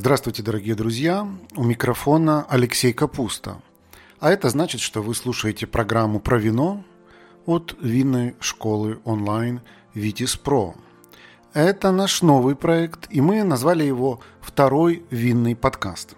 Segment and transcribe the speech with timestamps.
[0.00, 1.26] Здравствуйте, дорогие друзья!
[1.56, 3.60] У микрофона Алексей Капуста.
[4.20, 6.84] А это значит, что вы слушаете программу про вино
[7.46, 9.60] от винной школы онлайн
[9.94, 10.76] Витис Про.
[11.52, 16.14] Это наш новый проект, и мы назвали его «Второй винный подкаст».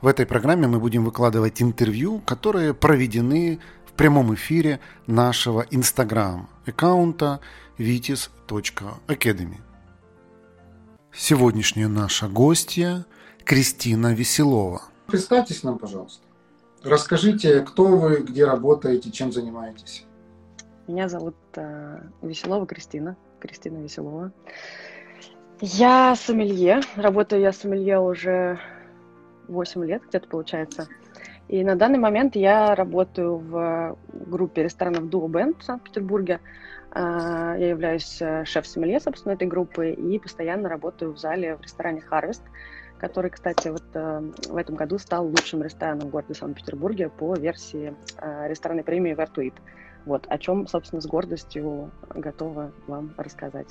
[0.00, 7.40] В этой программе мы будем выкладывать интервью, которые проведены в прямом эфире нашего инстаграм-аккаунта
[7.76, 9.58] vitis.academy.
[11.14, 13.04] Сегодняшняя наша гостья
[13.44, 14.80] Кристина Веселова.
[15.06, 16.24] Представьтесь нам, пожалуйста.
[16.82, 20.06] Расскажите, кто вы, где работаете, чем занимаетесь.
[20.88, 23.16] Меня зовут э, Веселова Кристина.
[23.40, 24.32] Кристина Веселова.
[25.60, 26.80] Я сомелье.
[26.96, 28.58] Работаю я сомелье уже
[29.48, 30.88] 8 лет, где-то получается.
[31.48, 36.40] И на данный момент я работаю в группе ресторанов Duo Band в Санкт-Петербурге.
[36.94, 42.42] Я являюсь э, шеф-сомелье, собственно, этой группы и постоянно работаю в зале в ресторане Harvest,
[42.98, 47.94] который, кстати, вот э, в этом году стал лучшим рестораном в городе Санкт-Петербурге по версии
[48.18, 49.54] э, ресторанной премии Vertuit.
[50.04, 53.68] Вот, о чем, собственно, с гордостью готова вам рассказать.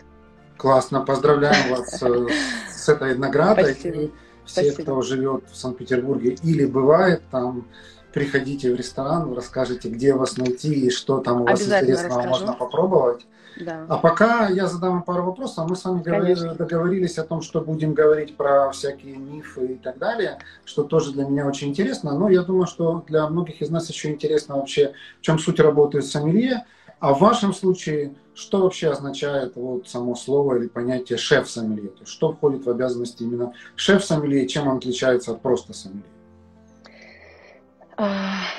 [0.58, 1.90] Классно, поздравляем вас
[2.70, 3.74] с этой наградой.
[3.74, 4.12] Спасибо.
[4.46, 7.68] все, кто живет в Санкт-Петербурге или бывает там,
[8.14, 12.30] приходите в ресторан, расскажите, где вас найти и что там у вас интересного расскажу.
[12.30, 13.26] можно попробовать.
[13.60, 13.86] Да.
[13.90, 15.70] А пока я задам пару вопросов.
[15.70, 19.98] Мы с вами говорили, договорились о том, что будем говорить про всякие мифы и так
[19.98, 22.18] далее, что тоже для меня очень интересно.
[22.18, 26.02] Но я думаю, что для многих из нас еще интересно вообще, в чем суть работы
[26.02, 26.66] сомелье.
[27.00, 31.90] А в вашем случае, что вообще означает вот само слово или понятие шеф-сомелье?
[31.90, 36.04] То есть, что входит в обязанности именно шеф-сомелье, чем он отличается от просто сомелье?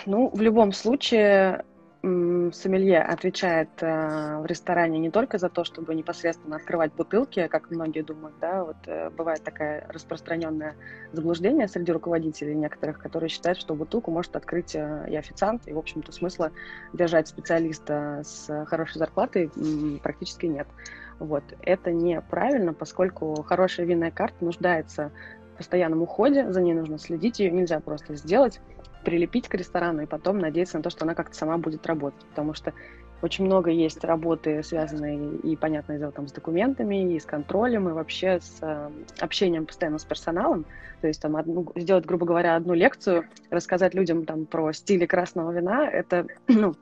[0.06, 1.64] Ну, в любом случае,
[2.02, 8.02] сомелье отвечает э, в ресторане не только за то, чтобы непосредственно открывать бутылки, как многие
[8.02, 10.74] думают, да, вот э, бывает такое распространенное
[11.12, 15.78] заблуждение среди руководителей некоторых, которые считают, что бутылку может открыть э, и официант, и, в
[15.78, 16.50] общем-то, смысла
[16.92, 19.50] держать специалиста с хорошей зарплатой
[20.02, 20.66] практически нет.
[21.20, 21.44] Вот.
[21.62, 25.12] Это неправильно, поскольку хорошая винная карта нуждается
[25.54, 28.60] в постоянном уходе, за ней нужно следить, ее нельзя просто сделать,
[29.02, 32.24] прилепить к ресторану и потом надеяться на то, что она как-то сама будет работать.
[32.26, 32.72] Потому что
[33.22, 37.92] очень много есть работы, связанные и, понятное дело, там, с документами, и с контролем, и
[37.92, 40.66] вообще с э, общением постоянно с персоналом.
[41.00, 45.52] То есть там одну, сделать, грубо говоря, одну лекцию, рассказать людям там про стили красного
[45.52, 46.74] вина, это, ну,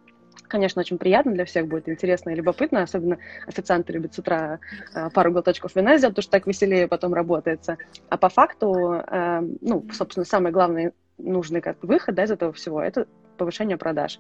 [0.49, 4.61] конечно, очень приятно для всех будет, интересно и любопытно, особенно официанты любят с утра
[4.95, 7.77] э, пару глоточков вина сделать, потому что так веселее потом работается.
[8.09, 10.93] А по факту, э, ну, собственно, самое главное
[11.23, 14.19] нужный как выход да, из этого всего, это повышение продаж.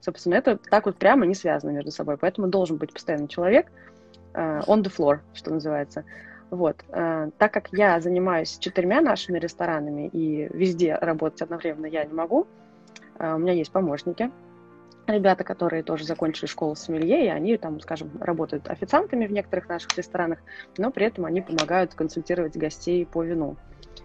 [0.00, 2.16] Собственно, это так вот прямо не связано между собой.
[2.16, 3.66] Поэтому должен быть постоянный человек
[4.34, 6.04] uh, on the floor, что называется.
[6.50, 6.76] Вот.
[6.88, 12.46] Uh, так как я занимаюсь четырьмя нашими ресторанами и везде работать одновременно я не могу,
[13.18, 14.30] uh, у меня есть помощники,
[15.06, 19.96] ребята, которые тоже закончили школу сомелье, и они там, скажем, работают официантами в некоторых наших
[19.96, 20.38] ресторанах,
[20.76, 23.56] но при этом они помогают консультировать гостей по вину.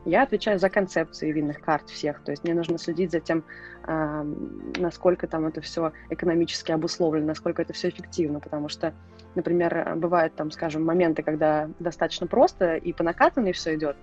[0.05, 3.43] Я отвечаю за концепции винных карт всех, то есть мне нужно следить за тем,
[3.85, 8.93] насколько там это все экономически обусловлено, насколько это все эффективно, потому что,
[9.35, 13.95] например, бывают там, скажем, моменты, когда достаточно просто и по накатанной все идет,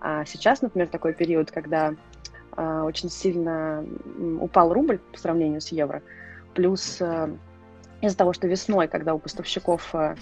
[0.00, 1.94] а сейчас, например, такой период, когда
[2.52, 3.84] а, очень сильно
[4.40, 6.02] упал рубль по сравнению с евро,
[6.54, 7.30] плюс а,
[8.00, 10.16] из-за того, что весной, когда у поставщиков а,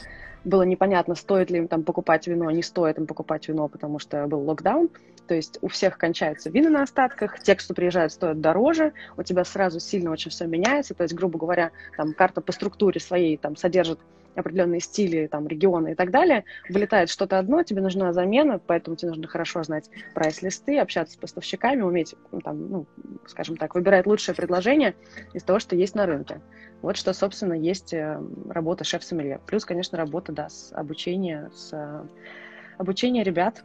[0.44, 4.26] было непонятно, стоит ли им там покупать вино, не стоит им покупать вино, потому что
[4.26, 4.91] был локдаун.
[5.26, 9.44] То есть у всех кончаются вина на остатках, те, кто приезжают, стоят дороже, у тебя
[9.44, 10.94] сразу сильно очень все меняется.
[10.94, 13.98] То есть, грубо говоря, там карта по структуре своей там содержит
[14.36, 19.10] определенные стили, там, регионы и так далее, вылетает что-то одно, тебе нужна замена, поэтому тебе
[19.10, 22.86] нужно хорошо знать прайс-листы, общаться с поставщиками, уметь, ну, там, ну,
[23.26, 24.94] скажем так, выбирать лучшее предложение
[25.32, 26.41] из того, что есть на рынке.
[26.82, 28.20] Вот что, собственно, есть э,
[28.50, 29.41] работа шеф-сомелье.
[29.47, 32.06] Плюс, конечно, работа, да, с обучение, с э,
[32.77, 33.65] обучение ребят,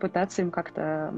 [0.00, 1.12] пытаться им как-то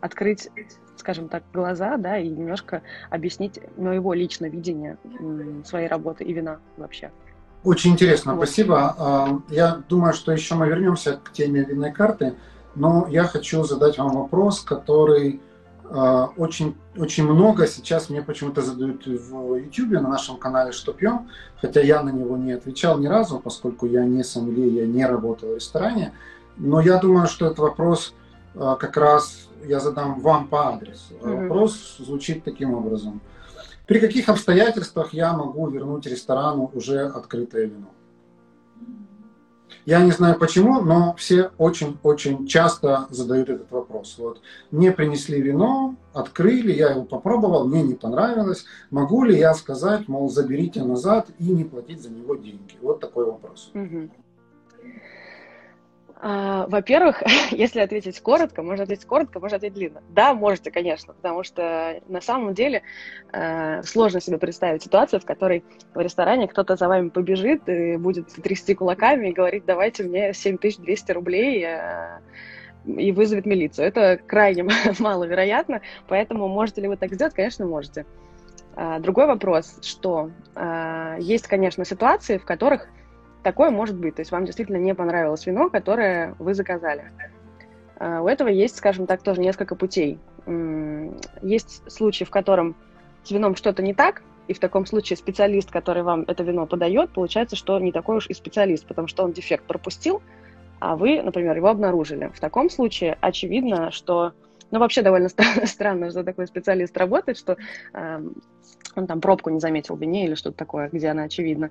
[0.00, 0.48] открыть,
[0.96, 4.98] скажем так, глаза, да, и немножко объяснить моего личное видение
[5.64, 7.10] своей работы и вина вообще.
[7.64, 8.46] Очень интересно, вот.
[8.46, 8.94] спасибо.
[8.98, 12.34] А, я думаю, что еще мы вернемся к теме винной карты,
[12.74, 15.40] но я хочу задать вам вопрос, который
[15.90, 21.28] а, очень, очень много сейчас мне почему-то задают в YouTube на нашем канале «Что пьем?»,
[21.60, 25.50] хотя я на него не отвечал ни разу, поскольку я не сомелье, я не работал
[25.50, 26.12] в ресторане.
[26.56, 28.14] Но я думаю, что этот вопрос
[28.54, 31.14] а, как раз я задам вам по адресу.
[31.14, 31.42] Mm-hmm.
[31.42, 33.20] Вопрос звучит таким образом.
[33.86, 37.86] При каких обстоятельствах я могу вернуть ресторану уже открытое вино?
[39.84, 44.16] Я не знаю почему, но все очень-очень часто задают этот вопрос.
[44.18, 44.40] Вот
[44.72, 48.64] мне принесли вино, открыли, я его попробовал, мне не понравилось.
[48.90, 52.74] Могу ли я сказать, мол, заберите назад и не платить за него деньги?
[52.82, 53.70] Вот такой вопрос.
[53.74, 54.10] Угу.
[56.18, 60.02] А, во-первых, если ответить коротко, можно ответить коротко, можно ответить длинно.
[60.10, 62.82] Да, можете, конечно, потому что на самом деле
[63.32, 65.62] э, сложно себе представить ситуацию, в которой
[65.94, 71.12] в ресторане кто-то за вами побежит и будет трясти кулаками и говорить, давайте мне 7200
[71.12, 72.20] рублей э,
[72.86, 73.86] и вызовет милицию.
[73.86, 74.66] Это крайне
[74.98, 77.34] маловероятно, поэтому можете ли вы так сделать?
[77.34, 78.06] Конечно, можете.
[78.74, 82.88] А, другой вопрос, что э, есть, конечно, ситуации, в которых
[83.46, 84.16] Такое может быть.
[84.16, 87.12] То есть вам действительно не понравилось вино, которое вы заказали.
[87.94, 90.18] А, у этого есть, скажем так, тоже несколько путей.
[91.42, 92.74] Есть случаи, в котором
[93.22, 97.10] с вином что-то не так, и в таком случае специалист, который вам это вино подает,
[97.12, 100.22] получается, что не такой уж и специалист, потому что он дефект пропустил,
[100.80, 102.32] а вы, например, его обнаружили.
[102.34, 104.32] В таком случае очевидно, что
[104.70, 105.28] ну, вообще довольно
[105.64, 107.56] странно, что такой специалист работает, что
[107.92, 108.20] э,
[108.94, 111.70] он там пробку не заметил в вине или что-то такое, где она очевидна.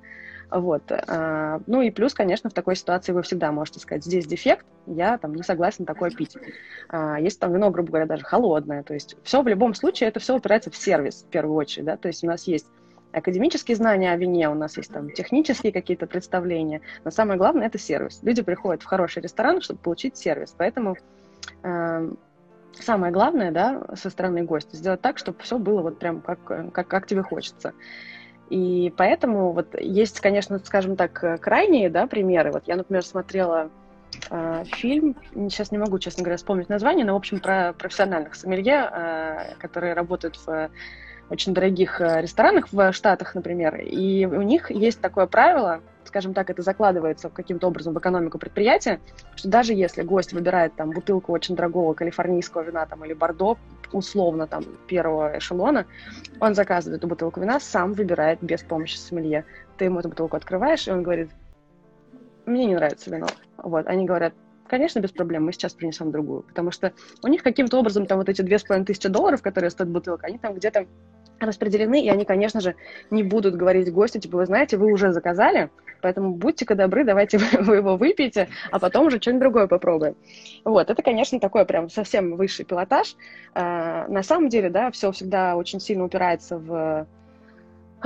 [0.50, 0.84] Вот.
[0.92, 5.18] Э, ну и плюс, конечно, в такой ситуации вы всегда можете сказать, здесь дефект, я
[5.18, 6.38] там не согласен такое пить.
[6.90, 10.20] А, если там вино, грубо говоря, даже холодное, то есть все в любом случае, это
[10.20, 12.68] все упирается в сервис в первую очередь, да, то есть у нас есть
[13.12, 17.80] академические знания о вине, у нас есть там технические какие-то представления, но самое главное это
[17.80, 18.20] сервис.
[18.24, 20.98] Люди приходят в хороший ресторан, чтобы получить сервис, поэтому
[21.64, 22.12] э,
[22.82, 26.88] самое главное, да, со стороны гостя, сделать так, чтобы все было вот прям как, как,
[26.88, 27.74] как тебе хочется.
[28.50, 32.52] И поэтому вот есть, конечно, скажем так, крайние, да, примеры.
[32.52, 33.72] Вот я, например, смотрела
[34.30, 38.90] э, фильм, сейчас не могу, честно говоря, вспомнить название, но, в общем, про профессиональных сомелье,
[38.92, 40.70] э, которые работают в
[41.30, 43.76] очень дорогих ресторанах в Штатах, например.
[43.78, 45.82] И у них есть такое правило–
[46.16, 49.02] скажем так, это закладывается каким-то образом в экономику предприятия,
[49.36, 53.58] что даже если гость выбирает там бутылку очень дорогого калифорнийского вина там, или бордо,
[53.92, 55.86] условно там первого эшелона,
[56.40, 59.44] он заказывает эту бутылку вина, сам выбирает без помощи сомелье.
[59.78, 61.30] Ты ему эту бутылку открываешь, и он говорит,
[62.46, 63.28] мне не нравится вино.
[63.58, 64.34] Вот, они говорят,
[64.76, 66.42] конечно, без проблем, мы сейчас принесем другую.
[66.42, 66.92] Потому что
[67.24, 70.28] у них каким-то образом там вот эти две с половиной тысячи долларов, которые стоит бутылка,
[70.28, 70.86] они там где-то
[71.40, 72.76] распределены, и они, конечно же,
[73.10, 75.70] не будут говорить гостю, типа, вы знаете, вы уже заказали,
[76.02, 80.18] поэтому будьте-ка добры, давайте вы, вы его выпьете, а потом уже что-нибудь другое попробуем.
[80.66, 83.16] Вот, это, конечно, такой прям совсем высший пилотаж.
[83.54, 87.08] А, на самом деле, да, все всегда очень сильно упирается в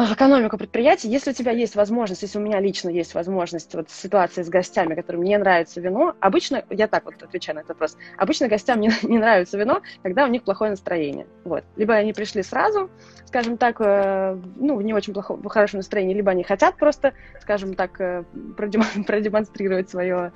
[0.06, 3.90] в экономику предприятия, если у тебя есть возможность, если у меня лично есть возможность вот
[3.90, 7.98] ситуации с гостями, которым не нравится вино, обычно, я так вот отвечаю на этот вопрос,
[8.18, 11.28] обычно гостям не, не нравится вино, когда у них плохое настроение.
[11.44, 11.64] Вот.
[11.76, 12.90] Либо они пришли сразу,
[13.26, 17.14] скажем так, э, ну, в не очень плохо, в хорошем настроении, либо они хотят просто,
[17.42, 18.24] скажем так, э,
[18.58, 20.32] продемонстрировать свое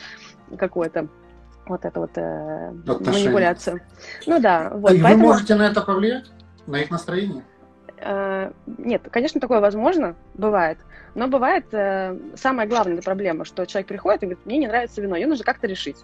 [0.57, 1.07] какое-то
[1.67, 3.81] вот это вот э, манипуляцию.
[4.25, 4.71] Ну да.
[4.73, 5.27] Вот, и поэтому...
[5.27, 6.25] вы можете на это повлиять?
[6.67, 7.43] На их настроение?
[8.03, 10.77] Э, нет, конечно, такое возможно, бывает.
[11.15, 15.15] Но бывает э, самая главная проблема, что человек приходит и говорит, мне не нравится вино,
[15.15, 15.97] ее нужно как-то решить.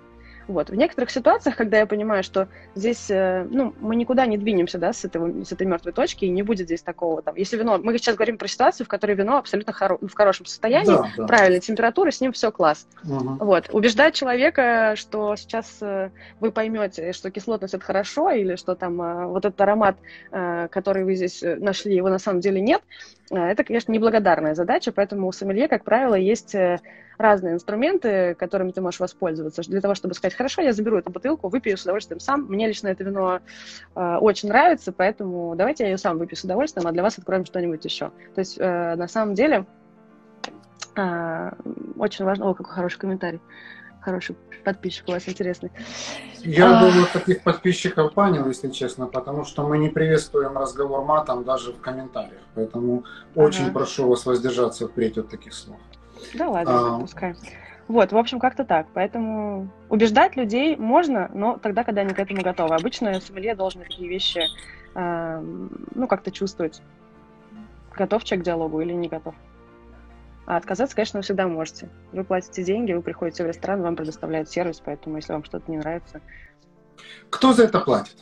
[0.50, 0.72] Вот.
[0.72, 4.94] В некоторых ситуациях, когда я понимаю, что здесь, э, ну, мы никуда не двинемся, да,
[4.94, 7.96] с, этого, с этой мертвой точки, и не будет здесь такого, там, если вино, мы
[8.00, 11.28] сейчас говорим про ситуацию, в которой вино абсолютно хоро, в хорошем состоянии, да, да.
[11.28, 12.88] правильной температуры, с ним все класс.
[13.04, 13.45] Угу.
[13.45, 13.69] Вот.
[13.71, 16.09] Убеждать человека, что сейчас э,
[16.40, 19.97] вы поймете, что кислотность это хорошо, или что там э, вот этот аромат,
[20.31, 22.81] который вы здесь нашли, его на самом деле нет,
[23.31, 26.56] это, конечно, неблагодарная задача, поэтому у сомелье, как правило, есть
[27.19, 31.50] разные инструменты, которыми ты можешь воспользоваться, для того, чтобы сказать, хорошо, я заберу эту бутылку,
[31.50, 32.45] выпью с удовольствием сам.
[32.45, 33.42] Мне лично это вино
[33.94, 37.45] э, очень нравится, поэтому давайте я ее сам выпью с удовольствием, а для вас откроем
[37.45, 38.12] что-нибудь еще.
[38.33, 39.66] То есть, э, на самом деле,
[40.95, 41.52] э,
[41.98, 42.50] очень важно...
[42.50, 43.42] О, какой хороший комментарий.
[44.01, 45.71] Хороший подписчик у вас интересный.
[46.39, 46.81] Я а...
[46.81, 51.81] думаю, таких подписчиков понял, если честно, потому что мы не приветствуем разговор матом даже в
[51.81, 52.41] комментариях.
[52.56, 53.03] Поэтому
[53.35, 53.45] ага.
[53.45, 55.77] очень прошу вас воздержаться впредь от таких слов.
[56.33, 56.99] Да ладно, а...
[56.99, 57.35] пускай.
[57.89, 58.87] Вот, в общем, как-то так.
[58.94, 62.75] Поэтому убеждать людей можно, но тогда, когда они к этому готовы.
[62.75, 64.41] Обычно сомелье должен такие вещи,
[64.94, 65.44] э,
[65.95, 66.83] ну, как-то чувствовать.
[67.95, 69.33] Готов человек к диалогу или не готов.
[70.49, 71.89] А отказаться, конечно, вы всегда можете.
[72.11, 75.77] Вы платите деньги, вы приходите в ресторан, вам предоставляют сервис, поэтому если вам что-то не
[75.77, 76.21] нравится...
[77.29, 78.15] Кто за это платит?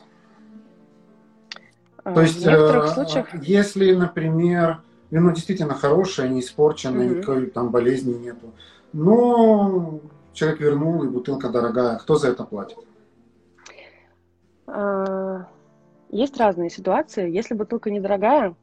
[2.04, 3.34] Э, То есть, в некоторых э, случаях...
[3.44, 8.54] если, например, вино действительно хорошее, не испорченное, mm никакой там болезни нету.
[8.92, 10.02] Но
[10.34, 11.98] человек вернул, и бутылка дорогая.
[11.98, 12.78] Кто за это платит?
[14.68, 15.48] А,
[16.10, 17.32] есть разные ситуации.
[17.32, 18.54] Если бутылка недорогая,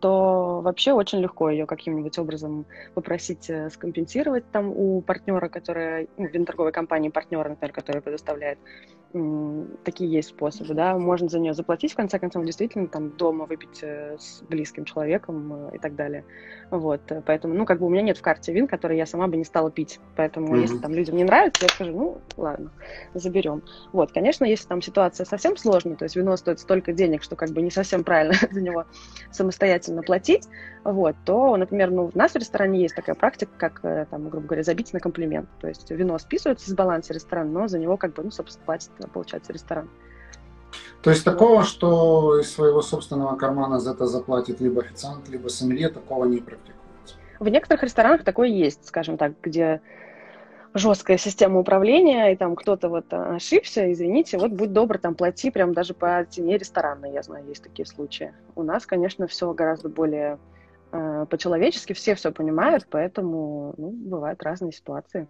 [0.00, 6.26] то вообще очень легко ее каким-нибудь образом попросить э, скомпенсировать там у партнера, который, ну,
[6.26, 8.58] винторговой компании партнера, например, который предоставляет.
[9.84, 13.78] Такие есть способы, да, можно за нее заплатить, в конце концов, действительно, там, дома выпить
[13.82, 16.26] э, с близким человеком э, и так далее.
[16.70, 19.38] Вот, поэтому, ну, как бы у меня нет в карте вин, которые я сама бы
[19.38, 20.60] не стала пить, поэтому mm-hmm.
[20.60, 22.70] если там людям не нравится, я скажу, ну, ладно,
[23.14, 23.62] заберем.
[23.92, 27.48] Вот, конечно, если там ситуация совсем сложная, то есть вино стоит столько денег, что как
[27.50, 28.84] бы не совсем правильно за него
[29.30, 30.46] самостоятельно платить,
[30.84, 34.46] вот, то, например, ну, у нас в ресторане есть такая практика, как, э, там, грубо
[34.46, 35.48] говоря, забить на комплимент.
[35.60, 38.90] То есть вино списывается с баланса ресторана, но за него, как бы, ну, собственно, платит,
[39.06, 39.88] получается, ресторан.
[41.02, 45.88] То есть такого, что из своего собственного кармана за это заплатит либо официант, либо сомелье,
[45.88, 47.16] такого не практикуется?
[47.38, 49.80] В некоторых ресторанах такое есть, скажем так, где
[50.74, 55.72] жесткая система управления, и там кто-то вот ошибся, извините, вот будь добр, там плати прям
[55.72, 58.32] даже по цене ресторана, я знаю, есть такие случаи.
[58.54, 60.38] У нас, конечно, все гораздо более
[60.92, 65.28] э, по-человечески, все все понимают, поэтому ну, бывают разные ситуации.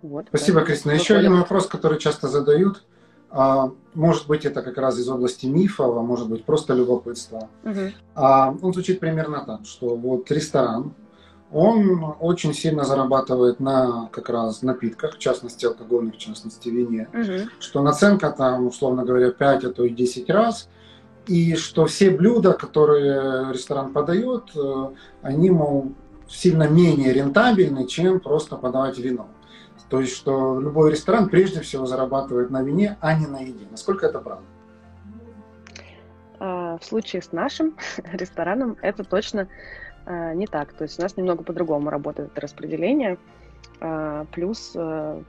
[0.00, 0.92] Вот, Спасибо, Кристина.
[0.92, 2.84] Еще один вопрос, который часто задают.
[3.34, 7.48] А, может быть, это как раз из области мифа, а может быть, просто любопытства.
[7.64, 8.20] Угу.
[8.62, 10.94] Он звучит примерно так, что вот ресторан,
[11.50, 17.48] он очень сильно зарабатывает на как раз напитках, в частности алкогольных, в частности вине, угу.
[17.58, 20.68] что наценка там, условно говоря, 5, а то и 10 раз,
[21.26, 24.90] и что все блюда, которые ресторан подает, э,
[25.22, 25.92] они, мол,
[26.28, 29.28] сильно менее рентабельны, чем просто подавать вино.
[29.92, 33.66] То есть, что любой ресторан прежде всего зарабатывает на вине, а не на еде.
[33.70, 34.46] Насколько это правда?
[36.40, 37.76] А, в случае с нашим
[38.14, 39.48] рестораном это точно
[40.06, 40.72] а, не так.
[40.72, 43.18] То есть у нас немного по-другому работает распределение.
[43.84, 45.22] А, плюс, э,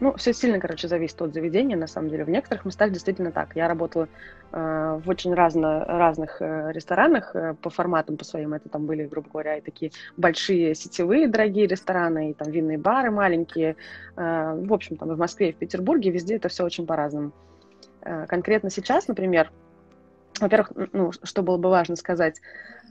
[0.00, 2.24] ну, все сильно, короче, зависит от заведения, на самом деле.
[2.24, 3.54] В некоторых местах действительно так.
[3.54, 4.08] Я работала
[4.50, 8.54] а, в очень разно, разных э, ресторанах э, по форматам, по своим.
[8.54, 13.10] Это там были, грубо говоря, и такие большие сетевые дорогие рестораны, и там винные бары
[13.10, 13.76] маленькие.
[14.16, 17.32] В общем, там и в Москве, и в Петербурге, везде это все очень по-разному.
[18.28, 19.50] Конкретно сейчас, например,
[20.40, 22.40] во-первых, ну, что было бы важно сказать,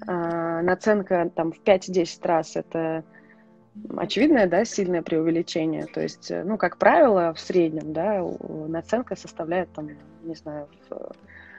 [0.07, 3.03] наценка там в 5-10 раз это
[3.97, 5.85] очевидное, да, сильное преувеличение.
[5.85, 8.21] То есть, э, ну, как правило, в среднем, да,
[8.67, 9.89] наценка составляет там,
[10.23, 11.11] не знаю, в,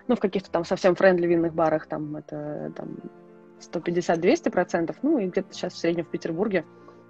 [0.08, 2.96] ну, в каких-то там совсем френдли винных барах там это там
[3.60, 6.64] 150-200 процентов, ну, и где-то сейчас в среднем в Петербурге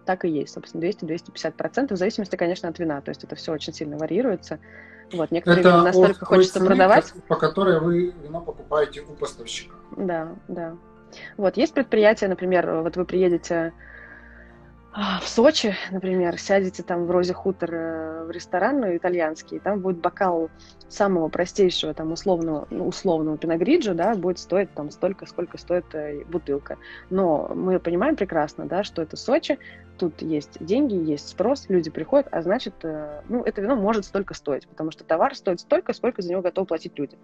[0.04, 3.52] так и есть, собственно, 200-250 процентов, в зависимости, конечно, от вина, то есть это все
[3.52, 4.59] очень сильно варьируется.
[5.12, 7.12] Вот, некоторые это вина настолько хочется цены, продавать.
[7.28, 9.75] По которой вы вино покупаете у поставщика.
[9.97, 10.76] Да, да.
[11.37, 13.73] Вот, есть предприятия, например, вот вы приедете
[14.94, 19.99] в Сочи, например, сядете там в Розе Хутор э, в ресторан ну, итальянский, там будет
[19.99, 20.50] бокал
[20.88, 26.25] самого простейшего, там, условного, ну, условного пиногриджа, да, будет стоить там столько, сколько стоит э,
[26.26, 26.76] бутылка.
[27.08, 29.58] Но мы понимаем прекрасно, да, что это Сочи,
[29.96, 34.34] тут есть деньги, есть спрос, люди приходят, а значит, э, ну, это вино может столько
[34.34, 37.16] стоить, потому что товар стоит столько, сколько за него готовы платить люди.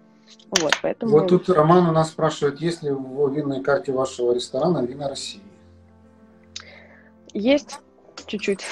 [0.59, 1.11] Вот, поэтому...
[1.11, 5.41] Вот тут Роман у нас спрашивает, есть ли в винной карте вашего ресторана вина России?
[7.33, 7.79] Есть
[8.25, 8.65] чуть-чуть.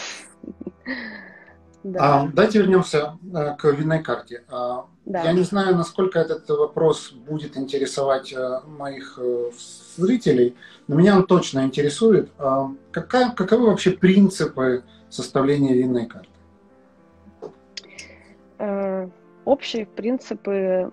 [1.83, 2.23] Да.
[2.23, 4.43] А, давайте вернемся э, к винной карте.
[4.49, 5.23] А, да.
[5.23, 9.51] Я не знаю, насколько этот вопрос будет интересовать э, моих э,
[9.95, 12.29] зрителей, но меня он точно интересует.
[12.39, 16.29] А, какая, каковы вообще принципы составления винной карты?
[19.45, 20.91] Общие принципы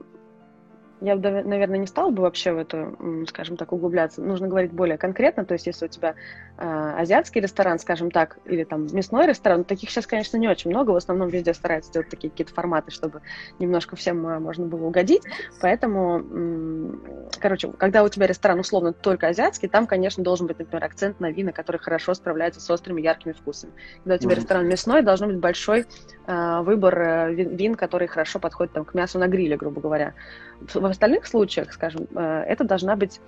[1.04, 2.94] я, наверное, не стала бы вообще в это,
[3.28, 4.23] скажем так, углубляться.
[4.23, 5.44] Нужно говорить более конкретно.
[5.44, 6.14] То есть, если у тебя
[6.56, 10.92] э, азиатский ресторан, скажем так, или там мясной ресторан, таких сейчас, конечно, не очень много.
[10.92, 13.20] В основном везде стараются делать такие какие-то форматы, чтобы
[13.58, 15.23] немножко всем э, можно было угодить.
[15.61, 16.92] Поэтому, э,
[17.38, 21.30] короче, когда у тебя ресторан условно только азиатский, там, конечно, должен быть, например, акцент на
[21.30, 23.73] вина, которые хорошо справляются с острыми яркими вкусами.
[24.02, 24.37] Когда у тебя mm-hmm.
[24.37, 25.84] ресторан мясной, должен быть большой
[26.26, 30.14] выбор э, вин, которые хорошо подходят там, к мясу на гриле, грубо говоря
[30.61, 33.21] в остальных случаях, скажем, э, это должна быть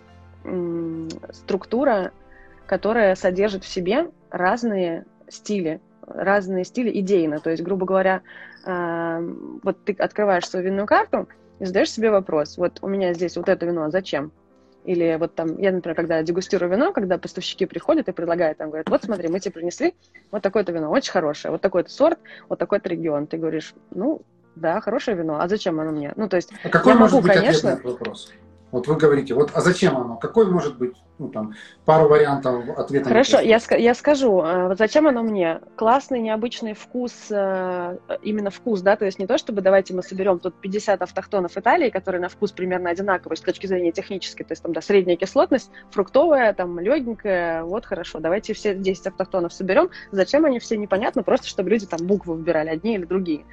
[1.33, 2.13] структура,
[2.67, 7.41] которая содержит в себе разные стили, разные стили идейно.
[7.41, 8.23] То есть, грубо говоря,
[8.65, 13.37] э, вот ты открываешь свою винную карту и задаешь себе вопрос, вот у меня здесь
[13.37, 14.31] вот это вино, а зачем?
[14.87, 18.89] Или вот там, я, например, когда дегустирую вино, когда поставщики приходят и предлагают, там, говорят,
[18.89, 19.95] вот смотри, мы тебе принесли
[20.31, 23.27] вот такое-то вино, очень хорошее, вот такой-то сорт, вот такой-то регион.
[23.27, 24.23] Ты говоришь, ну,
[24.55, 26.13] да, хорошее вино, а зачем оно мне?
[26.15, 27.81] Ну, то есть, а какой я может могу, быть конечно...
[27.83, 28.33] вопрос?
[28.71, 30.17] Вот вы говорите, вот, а зачем оно?
[30.17, 31.55] Какой может быть ну, там,
[31.85, 33.09] пару вариантов ответа.
[33.09, 35.61] Хорошо, я, я скажу, э, вот зачем оно мне?
[35.77, 40.39] Классный, необычный вкус, э, именно вкус, да, то есть не то, чтобы давайте мы соберем
[40.39, 44.63] тут 50 автохтонов Италии, которые на вкус примерно одинаковые с точки зрения технической, то есть
[44.63, 49.91] там, да, средняя кислотность, фруктовая, там, легенькая, вот хорошо, давайте все 10 автохтонов соберем.
[50.11, 53.45] Зачем они все непонятно, просто чтобы люди там буквы выбирали, одни или другие.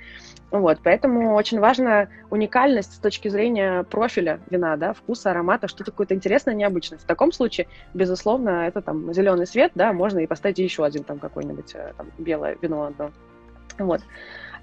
[0.53, 6.13] Вот, поэтому очень важна уникальность с точки зрения профиля вина, да, вкуса, аромата, что-то какое-то
[6.13, 6.99] интересное, необычное.
[6.99, 7.52] В таком случае,
[7.93, 12.07] безусловно, это там зеленый свет, да, можно и поставить еще один там какой-нибудь э, там,
[12.17, 13.11] белое вино одно.
[13.79, 14.01] Вот.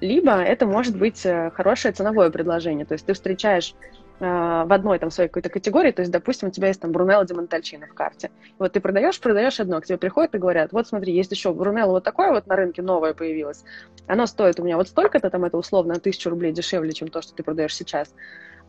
[0.00, 3.74] Либо это может быть э, хорошее ценовое предложение, то есть ты встречаешь
[4.20, 7.24] Э, в одной там своей какой-то категории, то есть, допустим, у тебя есть там Брунелло
[7.24, 8.30] де Монтальчино в карте.
[8.58, 11.92] Вот ты продаешь, продаешь одно, к тебе приходят и говорят, вот смотри, есть еще Брунелло
[11.92, 13.64] вот такое вот на рынке новое появилось,
[14.06, 17.32] оно стоит у меня вот столько-то, там это условно тысячу рублей дешевле, чем то, что
[17.32, 18.12] ты продаешь сейчас.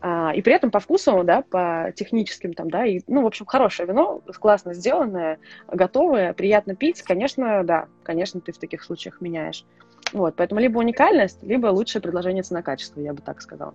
[0.04, 3.46] А, и при этом по вкусу, да, по техническим там, да, и, ну, в общем,
[3.46, 9.64] хорошее вино, классно сделанное, готовое, приятно пить, конечно, да, конечно, ты в таких случаях меняешь.
[10.12, 13.74] Вот, поэтому либо уникальность, либо лучшее предложение цена-качество, я бы так сказала.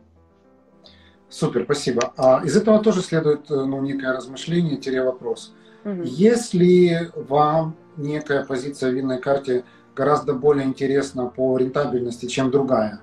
[1.30, 2.14] Супер, спасибо.
[2.18, 5.54] А из этого тоже следует э, ну, некое размышление, вопрос.
[5.86, 6.02] Угу.
[6.04, 9.64] Если вам некая позиция в винной карте
[9.96, 13.00] гораздо более интересна по рентабельности, чем другая,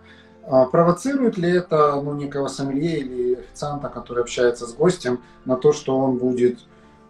[0.48, 5.72] а провоцирует ли это ну, некого сомелье или официанта, который общается с гостем, на то,
[5.72, 6.60] что он будет,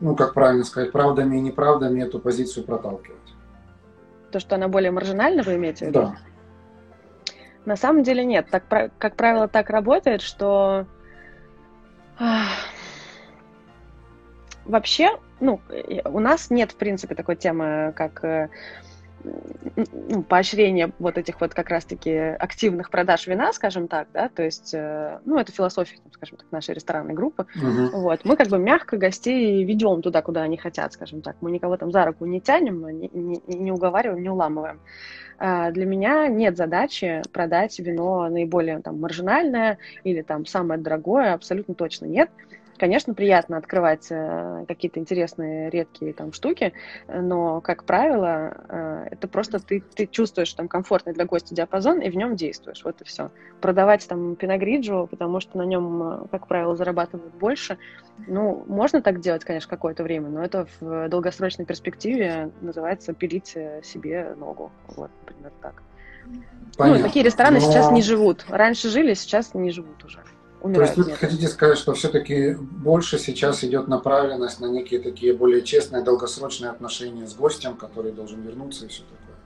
[0.00, 3.18] ну, как правильно сказать, правдами и неправдами эту позицию проталкивать?
[4.30, 6.00] То, что она более маржинальна, вы имеете в виду?
[6.00, 6.16] Да.
[7.64, 8.46] На самом деле нет.
[8.50, 8.64] Так,
[8.98, 10.86] как правило, так работает, что
[14.64, 15.10] Вообще,
[15.40, 15.60] ну,
[16.04, 18.48] у нас нет, в принципе, такой темы, как э,
[19.24, 24.74] ну, поощрение вот этих вот как раз-таки активных продаж вина, скажем так, да, то есть,
[24.74, 27.46] э, ну, это философия, скажем так, нашей ресторанной группы.
[27.56, 27.90] Uh-huh.
[27.92, 31.36] Вот, мы как бы мягко гостей ведем туда, куда они хотят, скажем так.
[31.40, 34.80] Мы никого там за руку не тянем, не, не, не уговариваем, не уламываем.
[35.38, 41.74] А, для меня нет задачи продать вино наиболее там маржинальное или там самое дорогое, абсолютно
[41.74, 42.30] точно нет.
[42.76, 46.72] Конечно, приятно открывать э, какие-то интересные, редкие там штуки,
[47.06, 52.10] но, как правило, э, это просто ты, ты чувствуешь там комфортный для гостя диапазон и
[52.10, 52.82] в нем действуешь.
[52.84, 53.30] Вот и все.
[53.60, 57.78] Продавать там пиногриджу, потому что на нем, э, как правило, зарабатывают больше,
[58.26, 64.34] ну, можно так делать, конечно, какое-то время, но это в долгосрочной перспективе называется пилить себе
[64.36, 64.72] ногу.
[64.88, 65.82] Вот, например, так.
[66.76, 67.02] Понятно.
[67.02, 67.60] Ну, такие рестораны но...
[67.60, 68.44] сейчас не живут.
[68.48, 70.20] Раньше жили, сейчас не живут уже
[70.64, 70.94] умирают.
[70.94, 75.62] То есть вы хотите сказать, что все-таки больше сейчас идет направленность на некие такие более
[75.62, 79.36] честные, долгосрочные отношения с гостем, который должен вернуться и все такое?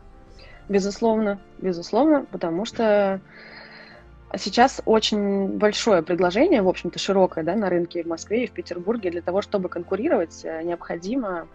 [0.69, 3.21] Безусловно, безусловно, потому что
[4.37, 9.11] сейчас очень большое предложение, в общем-то, широкое да, на рынке в Москве и в Петербурге.
[9.11, 11.49] Для того, чтобы конкурировать, э, необходимо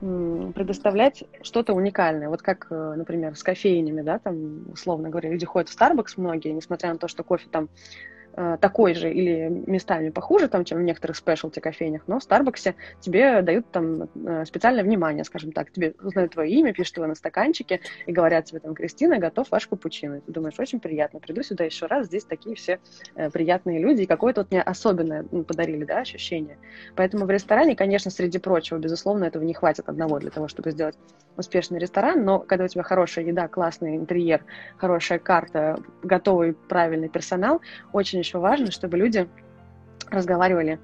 [0.00, 2.28] предоставлять что-то уникальное.
[2.28, 6.52] Вот как, э, например, с кофейнями, да, там, условно говоря, люди ходят в Starbucks многие,
[6.52, 7.68] несмотря на то, что кофе там
[8.60, 13.42] такой же или местами похуже, там, чем в некоторых спешлти кофейнях, но в Старбаксе тебе
[13.42, 15.70] дают там э, специальное внимание, скажем так.
[15.70, 19.66] Тебе узнают твое имя, пишут его на стаканчике и говорят тебе там, Кристина, готов ваш
[19.66, 20.16] капучино.
[20.16, 22.80] И ты думаешь, очень приятно, приду сюда еще раз, здесь такие все
[23.14, 26.58] э, приятные люди, и какое-то вот мне особенное ну, подарили, да, ощущение.
[26.96, 30.96] Поэтому в ресторане, конечно, среди прочего, безусловно, этого не хватит одного для того, чтобы сделать
[31.36, 34.44] успешный ресторан, но когда у тебя хорошая еда, классный интерьер,
[34.76, 37.60] хорошая карта, готовый правильный персонал,
[37.92, 39.28] очень еще важно, чтобы люди
[40.10, 40.78] разговаривали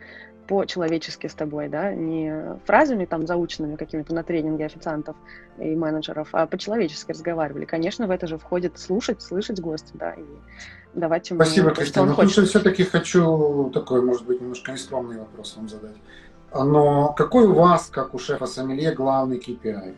[0.49, 5.15] по-человечески с тобой, да, не фразами там заученными какими-то на тренинге официантов
[5.59, 7.67] и менеджеров, а по-человечески разговаривали.
[7.67, 10.25] Конечно, в это же входит слушать, слышать гостя, да, и
[10.95, 12.07] давать ему Спасибо, Кристина.
[12.07, 12.37] Но хочет.
[12.37, 15.97] тут все-таки хочу такой, может быть, немножко нескромный вопрос вам задать.
[16.55, 19.95] Но какой у вас, как у шефа сомелье, главный KPI?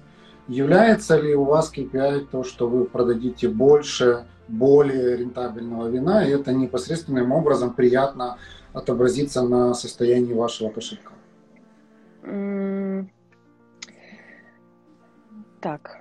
[0.50, 6.52] Является ли у вас KPI то, что вы продадите больше, более рентабельного вина, и это
[6.52, 8.36] непосредственным образом приятно
[8.72, 11.12] отобразится на состоянии вашего кошелька?
[15.60, 16.00] Так,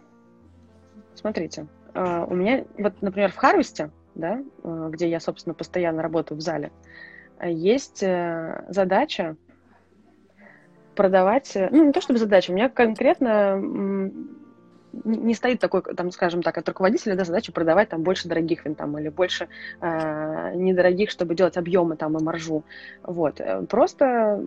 [1.13, 6.39] смотрите, а, у меня, вот, например, в Харвесте, да, а, где я, собственно, постоянно работаю
[6.39, 6.71] в зале,
[7.43, 9.37] есть э, задача
[10.95, 13.61] продавать, э, ну, не то чтобы задача, у меня конкретно
[15.03, 18.75] не стоит такой, там, скажем так, от руководителя да, задача продавать там больше дорогих вин
[18.75, 19.47] там, или больше
[19.81, 22.63] э, недорогих, чтобы делать объемы там и маржу.
[23.03, 23.39] Вот.
[23.39, 24.41] Э, просто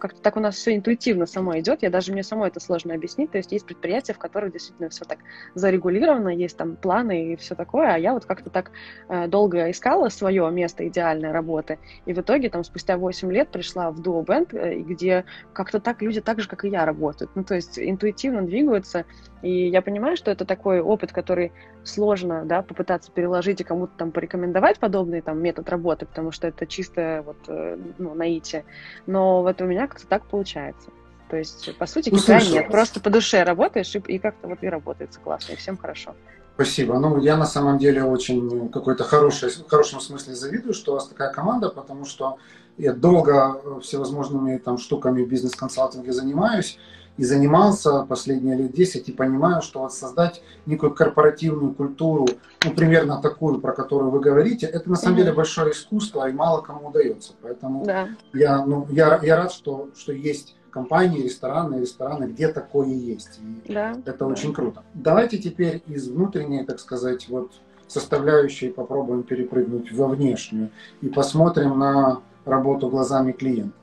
[0.00, 1.82] как-то так у нас все интуитивно само идет.
[1.82, 3.30] Я даже мне самой это сложно объяснить.
[3.30, 5.18] То есть есть предприятия, в которых действительно все так
[5.54, 8.70] зарегулировано, есть там планы и все такое, а я вот как-то так
[9.08, 13.90] э, долго искала свое место идеальной работы, и в итоге там спустя 8 лет пришла
[13.90, 17.30] в Duo Band, э, где как-то так люди так же, как и я, работают.
[17.34, 19.04] Ну, то есть интуитивно двигаются,
[19.42, 21.52] и я понимаю, что это такой опыт, который
[21.84, 26.66] сложно, да, попытаться переложить и кому-то там порекомендовать подобный там метод работы, потому что это
[26.66, 28.64] чисто вот, э, ну, наитие.
[29.06, 30.90] Но вот у меня как-то так получается.
[31.30, 32.68] То есть, по сути, ну, KPI нет.
[32.68, 36.14] Просто по душе работаешь, и, и как-то вот и работается классно, и всем хорошо.
[36.54, 36.98] Спасибо.
[36.98, 41.06] Ну, я на самом деле очень какой-то хороший, в хорошем смысле завидую, что у вас
[41.06, 42.38] такая команда, потому что
[42.76, 46.78] я долго всевозможными там штуками бизнес-консалтинге занимаюсь
[47.18, 52.26] и занимался последние лет 10 и понимаю, что вот создать некую корпоративную культуру,
[52.64, 55.18] ну, примерно такую, про которую вы говорите, это на самом mm-hmm.
[55.18, 57.32] деле большое искусство и мало кому удается.
[57.42, 58.08] Поэтому да.
[58.32, 63.40] я, ну, я, я рад, что, что есть компании, рестораны, рестораны, где такое есть.
[63.64, 64.26] И да, это да.
[64.26, 64.82] очень круто.
[64.94, 67.52] Давайте теперь из внутренней, так сказать, вот
[67.88, 73.74] составляющей попробуем перепрыгнуть во внешнюю и посмотрим на работу глазами клиента,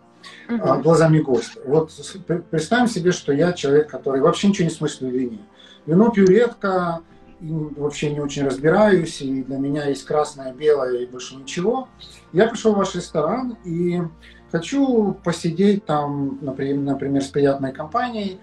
[0.49, 0.81] угу.
[0.81, 1.59] глазами гостя.
[1.65, 1.91] Вот
[2.49, 5.39] представим себе, что я человек, который вообще ничего не смыслит в вине.
[5.85, 7.01] Вино пью редко,
[7.39, 11.87] вообще не очень разбираюсь, и для меня есть красное, белое и больше ничего.
[12.33, 14.01] Я пришел в ваш ресторан и
[14.55, 18.39] Хочу посидеть там, например, с приятной компанией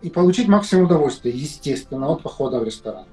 [0.00, 3.04] и получить максимум удовольствия, естественно, от похода в ресторан.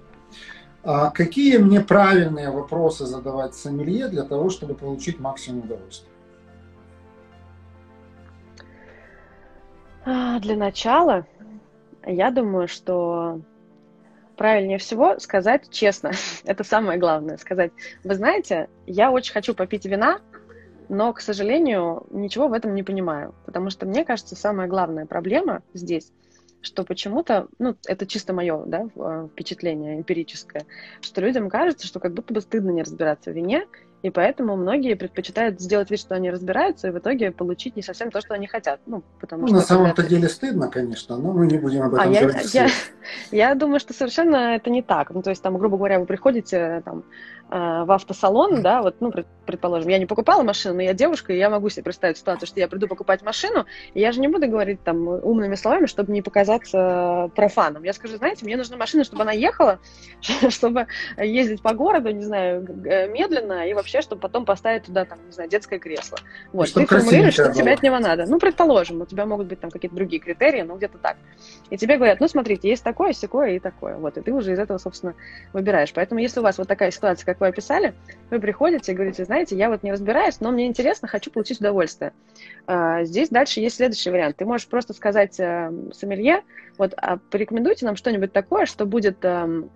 [0.84, 6.13] А какие мне правильные вопросы задавать сомелье для того, чтобы получить максимум удовольствия?
[10.06, 11.26] Для начала,
[12.06, 13.42] я думаю, что
[14.36, 16.12] правильнее всего сказать честно.
[16.44, 17.38] Это самое главное.
[17.38, 17.72] Сказать,
[18.04, 20.20] вы знаете, я очень хочу попить вина,
[20.90, 25.62] но, к сожалению, ничего в этом не понимаю, потому что мне кажется, самая главная проблема
[25.74, 26.12] здесь,
[26.62, 30.66] что почему-то, ну, это чисто мое, да, э, впечатление эмпирическое,
[31.02, 33.66] что людям кажется, что как будто бы стыдно не разбираться в вине,
[34.04, 38.12] и поэтому многие предпочитают сделать вид, что они разбираются, и в итоге получить не совсем
[38.12, 38.82] то, что они хотят.
[38.86, 42.06] Ну, потому ну что на самом-то деле стыдно, конечно, но мы не будем об а
[42.06, 42.54] этом а говорить.
[42.54, 42.70] Я, я,
[43.50, 45.12] я думаю, что совершенно это не так.
[45.12, 47.06] Ну, то есть, там, грубо говоря, вы приходите там,
[47.50, 49.14] э, в автосалон, да, вот, ну,
[49.46, 52.60] предположим, я не покупала машину, но я девушка, и я могу себе представить ситуацию, что
[52.60, 56.22] я приду покупать машину, и я же не буду говорить там умными словами, чтобы не
[56.22, 57.84] показаться профаном.
[57.84, 59.80] Я скажу, знаете, мне нужна машина, чтобы она ехала,
[60.50, 60.88] чтобы
[61.18, 62.68] ездить по городу, не знаю,
[63.10, 66.18] медленно, и вообще вообще, чтобы потом поставить туда, там, не знаю, детское кресло.
[66.52, 68.26] Вот, ты формулируешь, что тебе от него надо.
[68.26, 71.18] Ну, предположим, у тебя могут быть там какие-то другие критерии, ну, где-то так.
[71.70, 73.98] И тебе говорят, ну, смотрите, есть такое, секое и такое.
[73.98, 75.14] Вот, и ты уже из этого, собственно,
[75.54, 75.94] выбираешь.
[75.94, 77.94] Поэтому, если у вас вот такая ситуация, как вы описали,
[78.30, 82.14] вы приходите и говорите, знаете, я вот не разбираюсь, но мне интересно, хочу получить удовольствие.
[82.66, 84.38] А, здесь дальше есть следующий вариант.
[84.38, 86.42] Ты можешь просто сказать э, сомелье,
[86.78, 89.70] вот, а порекомендуйте нам что-нибудь такое, что будет эм,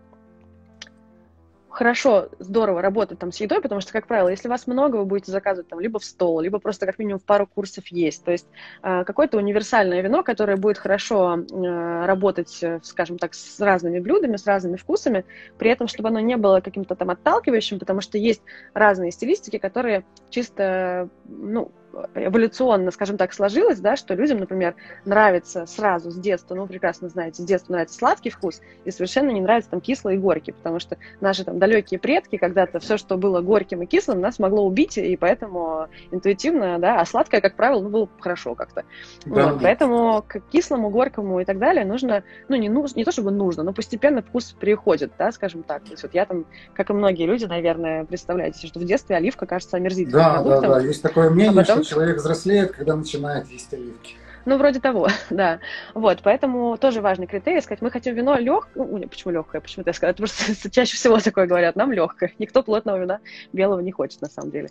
[1.78, 5.32] хорошо, здорово работать там с едой, потому что, как правило, если вас много, вы будете
[5.32, 8.24] заказывать там либо в стол, либо просто как минимум в пару курсов есть.
[8.24, 8.48] То есть
[8.82, 14.48] э, какое-то универсальное вино, которое будет хорошо э, работать, скажем так, с разными блюдами, с
[14.48, 15.24] разными вкусами,
[15.60, 18.42] при этом, чтобы оно не было каким-то там отталкивающим, потому что есть
[18.74, 21.72] разные стилистики, которые чисто, ну,
[22.16, 27.42] эволюционно, скажем так, сложилось, да, что людям, например, нравится сразу с детства, ну, прекрасно знаете,
[27.42, 30.98] с детства нравится сладкий вкус, и совершенно не нравится там кислый и горький, потому что
[31.22, 35.16] наши там далекие предки когда-то все, что было горьким и кислым, нас могло убить, и
[35.16, 38.84] поэтому интуитивно, да, а сладкое, как правило, ну, было хорошо как-то.
[39.26, 43.12] Да, вот, Поэтому к кислому, горькому и так далее нужно, ну, не, нужно, не то
[43.12, 45.84] чтобы нужно, но постепенно вкус приходит, да, скажем так.
[45.84, 49.46] То есть вот я там, как и многие люди, наверное, представляете, что в детстве оливка
[49.46, 50.62] кажется омерзительным да, продуктом.
[50.62, 51.84] Да, да, есть такое мнение, а потом...
[51.84, 54.16] что человек взрослеет, когда начинает есть оливки.
[54.46, 55.60] Ну, вроде того, да.
[55.94, 60.14] Вот, поэтому тоже важный критерий сказать, мы хотим вино легкое, почему легкое, почему я сказала,
[60.14, 60.30] потому
[60.72, 62.32] чаще всего такое говорят, нам легкое.
[62.40, 63.20] Никто плотного вина
[63.52, 64.70] белого не хочет, на самом деле.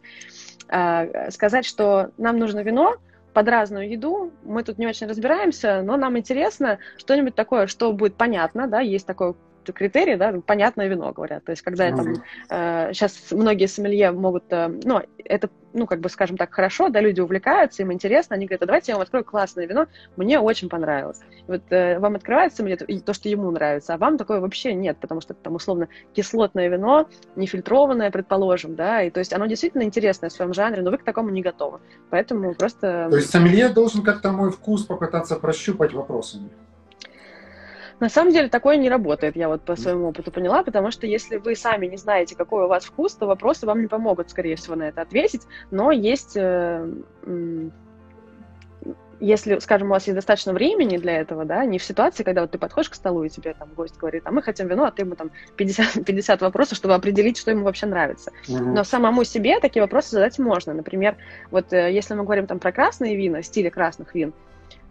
[0.68, 2.96] А, сказать, что нам нужно вино,
[3.36, 4.32] под разную еду.
[4.44, 9.06] Мы тут не очень разбираемся, но нам интересно что-нибудь такое, что будет понятно, да, есть
[9.06, 9.34] такое
[9.72, 11.44] критерий, да, понятное вино, говорят.
[11.44, 11.96] То есть, когда mm-hmm.
[11.96, 12.14] там,
[12.50, 17.00] э, сейчас многие сомелье могут, э, ну, это, ну, как бы, скажем так, хорошо, да,
[17.00, 20.68] люди увлекаются, им интересно, они говорят, а давайте я вам открою классное вино, мне очень
[20.68, 21.20] понравилось.
[21.46, 24.98] И вот э, вам открывается сомелье то, что ему нравится, а вам такое вообще нет,
[24.98, 29.82] потому что это там, условно, кислотное вино, нефильтрованное, предположим, да, и то есть оно действительно
[29.82, 31.80] интересное в своем жанре, но вы к такому не готовы.
[32.10, 33.08] Поэтому просто...
[33.10, 36.50] То есть сомелье должен как-то мой вкус попытаться прощупать вопросами.
[37.98, 41.38] На самом деле такое не работает, я вот по своему опыту поняла, потому что если
[41.38, 44.76] вы сами не знаете, какой у вас вкус, то вопросы вам не помогут, скорее всего,
[44.76, 46.86] на это ответить, но есть э,
[49.20, 52.50] если, скажем, у вас есть достаточно времени для этого, да, не в ситуации, когда вот
[52.50, 55.02] ты подходишь к столу, и тебе там гость говорит, а мы хотим вино, а ты
[55.02, 58.32] ему там 50, 50 вопросов, чтобы определить, что ему вообще нравится.
[58.48, 58.58] Угу.
[58.58, 60.74] Но самому себе такие вопросы задать можно.
[60.74, 61.16] Например,
[61.50, 64.34] вот э, если мы говорим там про красные вина, стили красных вин,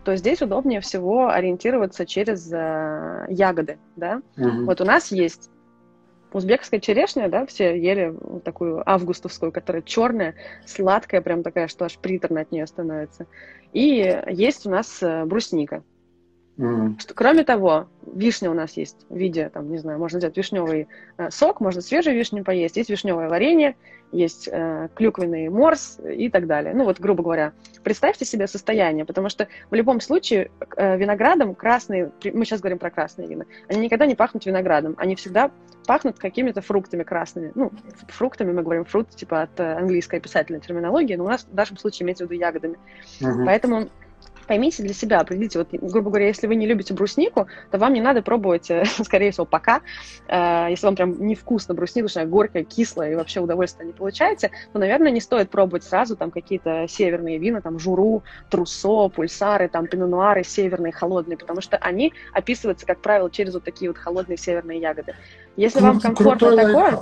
[0.06, 4.22] то здесь удобнее всего ориентироваться через э, ягоды, да.
[4.38, 4.66] Угу.
[4.66, 5.50] Вот у нас есть
[6.32, 11.98] узбекская черешня, да, все ели вот такую августовскую, которая черная, сладкая, прям такая, что аж
[11.98, 13.26] приторно от нее становится.
[13.74, 15.84] И есть у нас э, брусника.
[16.58, 17.00] Mm.
[17.00, 20.88] Что, кроме того, вишня у нас есть в виде, там, не знаю, можно взять вишневый
[21.18, 23.76] э, сок, можно свежую вишню поесть, есть вишневое варенье,
[24.16, 26.74] есть э, клюквенный морс и так далее.
[26.74, 32.12] Ну вот, грубо говоря, представьте себе состояние, потому что в любом случае э, виноградом красные,
[32.24, 35.52] мы сейчас говорим про красные вина, они никогда не пахнут виноградом, они всегда
[35.86, 37.52] пахнут какими-то фруктами красными.
[37.56, 37.72] Ну,
[38.08, 41.78] фруктами мы говорим фрукт, типа от э, английской писательной терминологии, но у нас в нашем
[41.78, 42.78] случае имеется в виду ягодами.
[43.20, 43.46] Mm-hmm.
[43.46, 43.90] Поэтому
[44.48, 48.02] поймите для себя, определите, вот, грубо говоря, если вы не любите бруснику, то вам не
[48.02, 49.82] надо пробовать, э, скорее всего, пока.
[50.28, 54.52] Э, если вам прям невкусно брусника, что она горькая, кислая, и вообще удовольствия не получаете,
[54.74, 59.88] то, наверное, не стоит пробовать сразу там какие-то северные вина, там, журу, трусо, пульсары, там,
[59.88, 64.80] пинонуары северные, холодные, потому что они описываются, как правило, через вот такие вот холодные северные
[64.80, 65.16] ягоды.
[65.56, 67.02] Если вам комфортно такое...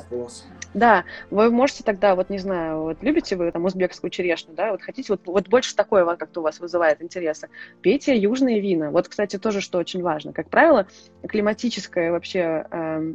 [0.73, 4.81] Да, вы можете тогда, вот не знаю, вот любите вы там узбекскую черешню, да, вот
[4.81, 6.99] хотите, вот, вот больше такое как-то у вас вызывает
[7.33, 7.49] интереса,
[7.81, 8.91] пейте южные вина.
[8.91, 10.33] Вот, кстати, тоже, что очень важно.
[10.33, 10.87] Как правило,
[11.27, 13.13] климатическое вообще э,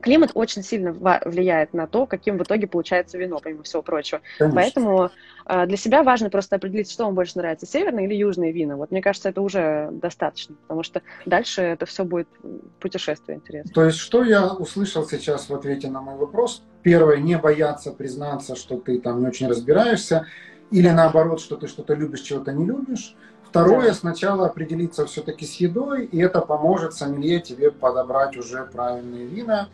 [0.00, 4.20] климат очень сильно влияет на то, каким в итоге получается вино, помимо всего прочего.
[4.38, 4.60] Конечно.
[4.60, 5.10] Поэтому
[5.46, 8.76] э, для себя важно просто определить, что вам больше нравится, северные или южные вина.
[8.76, 12.28] Вот мне кажется, это уже достаточно, потому что дальше это все будет
[12.80, 13.72] путешествие интересно.
[13.72, 16.62] То есть, что я услышал сейчас в ответе на мой вопрос?
[16.82, 20.26] Первое, не бояться признаться, что ты там не очень разбираешься,
[20.72, 23.14] или наоборот, что ты что-то любишь, чего-то не любишь.
[23.52, 23.94] Второе, да.
[23.94, 29.68] сначала определиться все-таки с едой, и это поможет сомелье тебе подобрать уже правильные вина.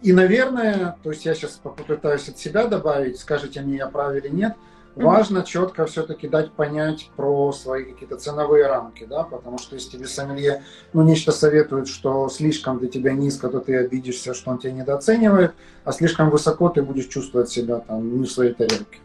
[0.00, 4.28] И, наверное, то есть я сейчас попытаюсь от себя добавить, скажите мне, я прав или
[4.28, 4.54] нет,
[4.96, 5.04] mm-hmm.
[5.04, 10.06] важно четко все-таки дать понять про свои какие-то ценовые рамки, да, потому что если тебе
[10.06, 10.62] сомелье,
[10.94, 15.52] ну, нечто советует, что слишком для тебя низко, то ты обидишься, что он тебя недооценивает,
[15.84, 19.00] а слишком высоко ты будешь чувствовать себя там не в своей тарелке.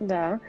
[0.00, 0.40] Да.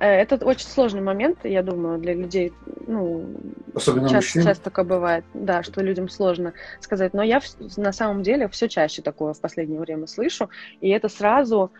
[0.00, 2.52] Э, это очень сложный момент, я думаю, для людей,
[2.86, 3.26] ну,
[3.74, 7.14] Особенно часто, часто такое бывает, да, что людям сложно сказать.
[7.14, 7.40] Но я
[7.76, 11.72] на самом деле все чаще такое в последнее время слышу, и это сразу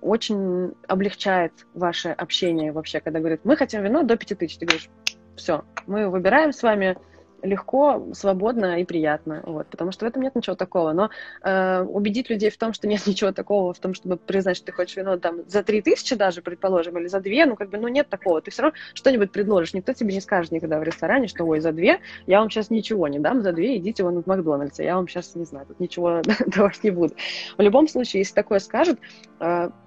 [0.00, 4.88] очень облегчает ваше общение вообще, когда говорят, мы хотим вино до 5000, ты говоришь,
[5.36, 6.96] все, мы выбираем с вами
[7.44, 10.92] легко, свободно и приятно, вот, потому что в этом нет ничего такого.
[10.92, 11.10] Но
[11.42, 14.72] э, убедить людей в том, что нет ничего такого, в том, чтобы признать, что ты
[14.72, 17.88] хочешь вино там за три тысячи даже, предположим, или за две, ну, как бы, ну,
[17.88, 18.40] нет такого.
[18.40, 19.74] Ты все равно что-нибудь предложишь.
[19.74, 23.06] Никто тебе не скажет никогда в ресторане, что, ой, за две я вам сейчас ничего
[23.08, 26.22] не дам, за две идите вон в Макдональдс, я вам сейчас, не знаю, тут ничего
[26.46, 27.14] давать не буду.
[27.58, 28.98] В любом случае, если такое скажут,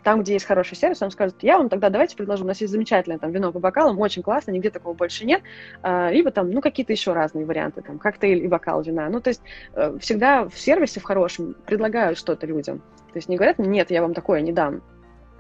[0.04, 2.72] там, где есть хороший сервис, он скажет, я вам тогда давайте предложу, у нас есть
[2.72, 5.42] замечательное там вино по бокалам, очень классно, нигде такого больше нет,
[5.84, 9.10] э, либо там, ну, какие-то еще разные варианты, там, коктейль и бокал вина.
[9.10, 9.42] Ну, то есть
[9.74, 12.80] э, всегда в сервисе в хорошем предлагают что-то людям.
[12.80, 14.82] То есть не говорят, нет, я вам такое не дам.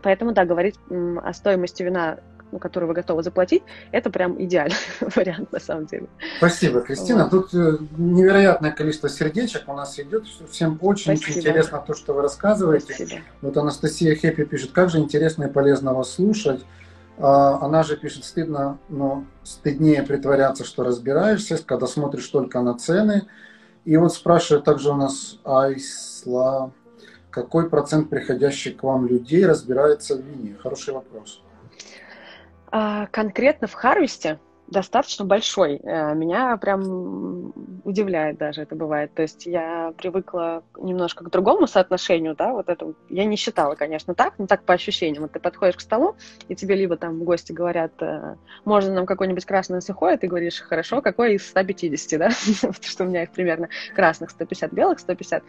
[0.03, 2.19] Поэтому, да, говорить о стоимости вина
[2.51, 4.75] ну, который вы готовы заплатить, это прям идеальный
[5.15, 6.07] вариант на самом деле.
[6.37, 7.27] Спасибо, Кристина.
[7.29, 7.51] Вот.
[7.51, 10.25] Тут э, невероятное количество сердечек у нас идет.
[10.49, 12.93] Всем очень, очень интересно то, что вы рассказываете.
[12.93, 13.21] Спасибо.
[13.41, 16.65] Вот Анастасия Хеппи пишет, как же интересно и полезно вас слушать.
[17.17, 23.27] А, она же пишет, стыдно, но стыднее притворяться, что разбираешься, когда смотришь только на цены.
[23.85, 26.71] И вот спрашивает также у нас Айсла,
[27.29, 30.55] какой процент приходящих к вам людей разбирается в вине?
[30.61, 31.41] Хороший вопрос.
[32.71, 35.79] А, конкретно в Харвесте достаточно большой.
[35.83, 37.53] Э, меня прям
[37.83, 39.13] удивляет даже это бывает.
[39.13, 44.13] То есть я привыкла немножко к другому соотношению, да, вот это я не считала, конечно,
[44.13, 45.23] так, но так по ощущениям.
[45.23, 46.15] Вот ты подходишь к столу,
[46.47, 51.01] и тебе либо там гости говорят, э, можно нам какой-нибудь красный сухой, ты говоришь, хорошо,
[51.01, 52.29] какой из 150, да,
[52.81, 55.43] что у меня их примерно красных 150, белых 150.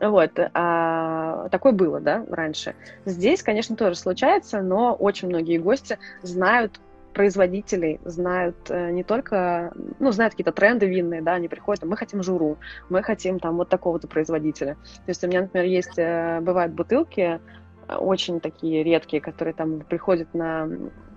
[0.00, 2.74] Вот, а, такое было, да, раньше.
[3.04, 6.80] Здесь, конечно, тоже случается, но очень многие гости знают
[7.12, 12.22] производителей знают э, не только, ну, знают какие-то тренды винные, да, они приходят, мы хотим
[12.22, 14.74] журу, мы хотим там вот такого-то производителя.
[14.74, 17.40] То есть у меня, например, есть, э, бывают бутылки,
[17.88, 20.68] э, очень такие редкие, которые там приходят на,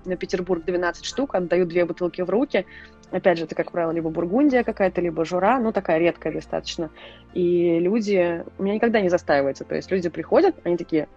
[0.05, 2.65] на Петербург 12 штук, отдают две бутылки в руки,
[3.13, 6.89] Опять же, это, как правило, либо бургундия какая-то, либо жура, ну, такая редкая достаточно.
[7.35, 8.43] И люди...
[8.57, 9.65] У меня никогда не застаивается.
[9.65, 11.07] То есть люди приходят, они такие,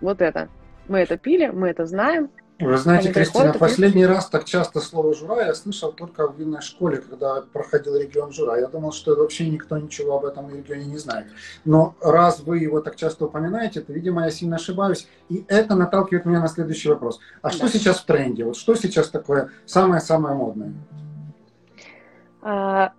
[0.00, 0.48] вот это.
[0.86, 5.46] Мы это пили, мы это знаем, вы знаете, Кристина, последний раз так часто слово «жура»
[5.46, 8.58] я слышал только в винной школе, когда проходил регион жура.
[8.58, 11.26] Я думал, что вообще никто ничего об этом регионе не знает.
[11.64, 15.08] Но раз вы его так часто упоминаете, то, видимо, я сильно ошибаюсь.
[15.28, 17.20] И это наталкивает меня на следующий вопрос.
[17.42, 17.54] А да.
[17.54, 18.44] что сейчас в тренде?
[18.44, 20.72] Вот что сейчас такое самое-самое модное?
[22.42, 22.92] А,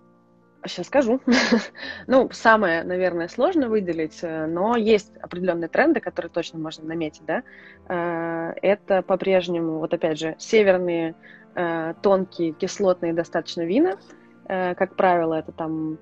[0.64, 1.20] Сейчас скажу.
[2.06, 7.42] ну, самое, наверное, сложно выделить, э, но есть определенные тренды, которые точно можно наметить, да.
[7.88, 11.14] Э, это по-прежнему, вот опять же, северные
[11.54, 13.96] э, тонкие кислотные достаточно вина.
[14.46, 15.98] Как правило, это там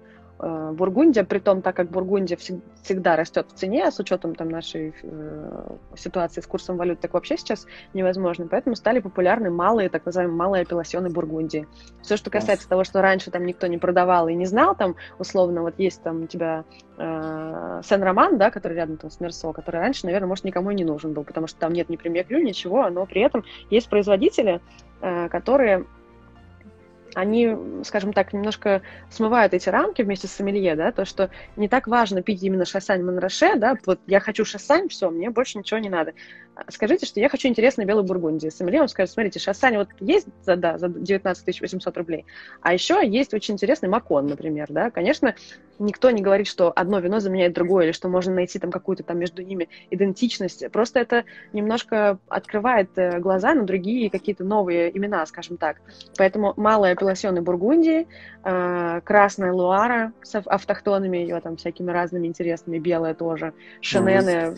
[0.72, 4.94] Бургундия, при том, так как Бургундия всегда растет в цене, а с учетом там, нашей
[5.02, 8.46] э, ситуации с курсом валют, так вообще сейчас невозможно.
[8.50, 11.66] Поэтому стали популярны малые, так называемые малые апелласьоны Бургундии.
[12.02, 15.62] Все, что касается того, что раньше там никто не продавал и не знал, там, условно,
[15.62, 16.64] вот есть там у тебя
[16.96, 20.84] э, Сен-Роман, да, который рядом там с Мерсо, который раньше, наверное, может, никому и не
[20.84, 24.60] нужен был, потому что там нет ни премьер ничего, но при этом есть производители,
[25.02, 25.84] э, которые
[27.14, 31.86] они, скажем так, немножко смывают эти рамки вместе с сомелье, да, то, что не так
[31.86, 35.88] важно пить именно шассань Монроше, да, вот я хочу шассань, все, мне больше ничего не
[35.88, 36.14] надо.
[36.68, 38.48] Скажите, что я хочу интересной белой бургундии.
[38.48, 42.26] Сомелье вам скажет, смотрите, шассань вот есть за, да, за 19 800 рублей,
[42.60, 45.34] а еще есть очень интересный макон, например, да, конечно,
[45.78, 49.18] никто не говорит, что одно вино заменяет другое, или что можно найти там какую-то там
[49.18, 55.56] между ними идентичность, просто это немножко открывает э, глаза на другие какие-то новые имена, скажем
[55.56, 55.80] так.
[56.18, 58.06] Поэтому малая апелласьоны Бургундии,
[58.44, 64.54] э, красная Луара с автохтонами, ее там всякими разными интересными, белая тоже, Шенены, э,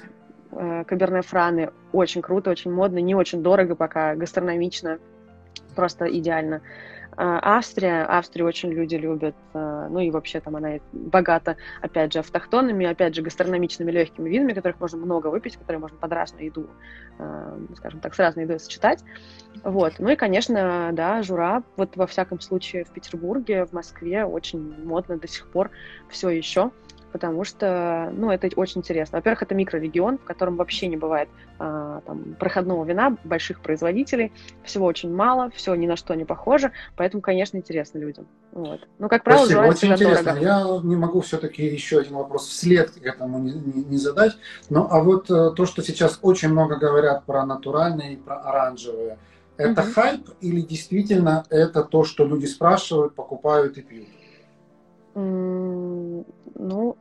[0.52, 4.98] Каберне Франы, очень круто, очень модно, не очень дорого пока, гастрономично,
[5.74, 6.60] просто идеально.
[7.14, 12.20] А, Австрия, Австрию очень люди любят, а, ну и вообще там она богата, опять же,
[12.20, 16.70] автохтонными, опять же, гастрономичными легкими винами, которых можно много выпить, которые можно под разную еду,
[17.18, 19.04] а, скажем так, с разной едой сочетать.
[19.62, 19.94] Вот.
[19.98, 25.18] Ну и, конечно, да, Жура, вот во всяком случае в Петербурге, в Москве очень модно
[25.18, 25.70] до сих пор
[26.08, 26.70] все еще
[27.12, 29.18] потому что, ну, это очень интересно.
[29.18, 34.32] Во-первых, это микрорегион, в котором вообще не бывает а, там, проходного вина, больших производителей,
[34.64, 38.26] всего очень мало, все ни на что не похоже, поэтому, конечно, интересно людям.
[38.52, 38.80] Вот.
[38.98, 39.60] Ну, как правило, Спасибо.
[39.68, 40.34] Очень интересно.
[40.34, 40.44] Дорого.
[40.44, 44.32] Я не могу все-таки еще один вопрос вслед к этому не, не, не задать.
[44.70, 49.18] Ну, а вот э, то, что сейчас очень много говорят про натуральные и про оранжевые,
[49.56, 49.92] это угу.
[49.92, 54.08] хайп или действительно это то, что люди спрашивают, покупают и пьют?
[55.14, 56.96] Ну,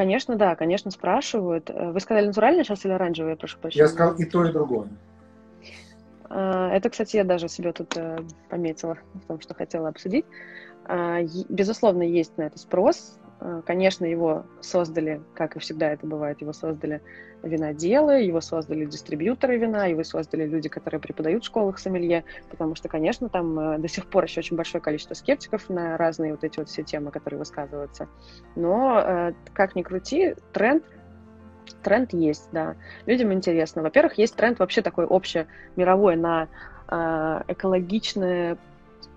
[0.00, 1.68] конечно, да, конечно, спрашивают.
[1.68, 3.84] Э, вы сказали натуральный сейчас или оранжевый, я прошу прощения?
[3.84, 4.88] Я сказал и то, и другое.
[6.30, 10.24] А, это, кстати, я даже себе тут э, пометила в том, что хотела обсудить.
[10.86, 11.18] А,
[11.50, 13.18] безусловно, есть на это спрос.
[13.40, 17.00] А, конечно, его создали, как и всегда это бывает, его создали
[17.42, 22.88] виноделы, его создали дистрибьюторы вина, его создали люди, которые преподают в школах сомелье, потому что,
[22.88, 26.58] конечно, там э, до сих пор еще очень большое количество скептиков на разные вот эти
[26.58, 28.08] вот все темы, которые высказываются.
[28.56, 30.84] Но, э, как ни крути, тренд
[31.82, 32.76] тренд есть, да.
[33.06, 33.82] Людям интересно.
[33.82, 36.48] Во-первых, есть тренд вообще такой общий мировой на
[36.88, 38.58] э, экологичное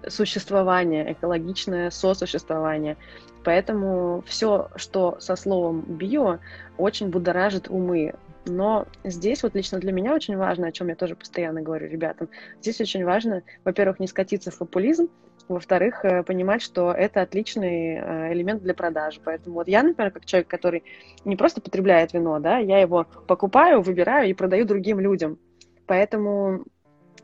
[0.07, 2.97] существование, экологичное сосуществование.
[3.43, 6.39] Поэтому все, что со словом био,
[6.77, 8.13] очень будоражит умы.
[8.45, 12.29] Но здесь вот лично для меня очень важно, о чем я тоже постоянно говорю ребятам,
[12.61, 15.07] здесь очень важно, во-первых, не скатиться в популизм,
[15.47, 19.19] во-вторых, э, понимать, что это отличный э, элемент для продажи.
[19.23, 20.83] Поэтому вот я, например, как человек, который
[21.25, 25.37] не просто потребляет вино, да, я его покупаю, выбираю и продаю другим людям.
[25.85, 26.63] Поэтому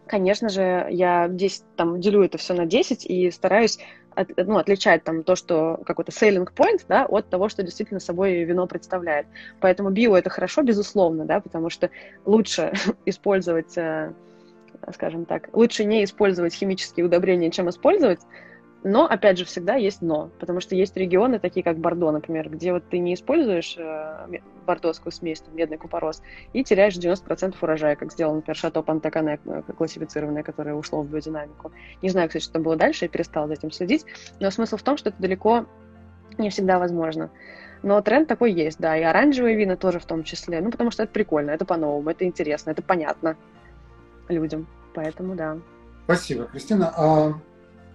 [0.09, 3.79] конечно же, я 10, там, делю это все на 10 и стараюсь
[4.15, 8.43] от, ну, отличать там то, что какой-то selling point, да, от того, что действительно собой
[8.43, 9.27] вино представляет.
[9.61, 11.89] Поэтому био это хорошо, безусловно, да, потому что
[12.25, 12.73] лучше
[13.05, 14.11] использовать э,
[14.93, 18.19] скажем так, лучше не использовать химические удобрения, чем использовать,
[18.83, 22.71] но, опять же, всегда есть но, потому что есть регионы, такие как Бордо, например, где
[22.71, 26.21] вот ты не используешь э, бордоскую смесь, там, медный купорос,
[26.53, 31.71] и теряешь 90% урожая, как сделал, например, Шато Пантакане э, классифицированное, которое ушло в биодинамику.
[32.01, 34.05] Не знаю, кстати, что там было дальше, я перестала за этим следить,
[34.39, 35.65] но смысл в том, что это далеко
[36.37, 37.29] не всегда возможно.
[37.83, 41.03] Но тренд такой есть, да, и оранжевые вина тоже в том числе, ну, потому что
[41.03, 43.35] это прикольно, это по-новому, это интересно, это понятно
[44.29, 45.57] людям, поэтому да.
[46.05, 46.93] Спасибо, Кристина.
[46.95, 47.33] А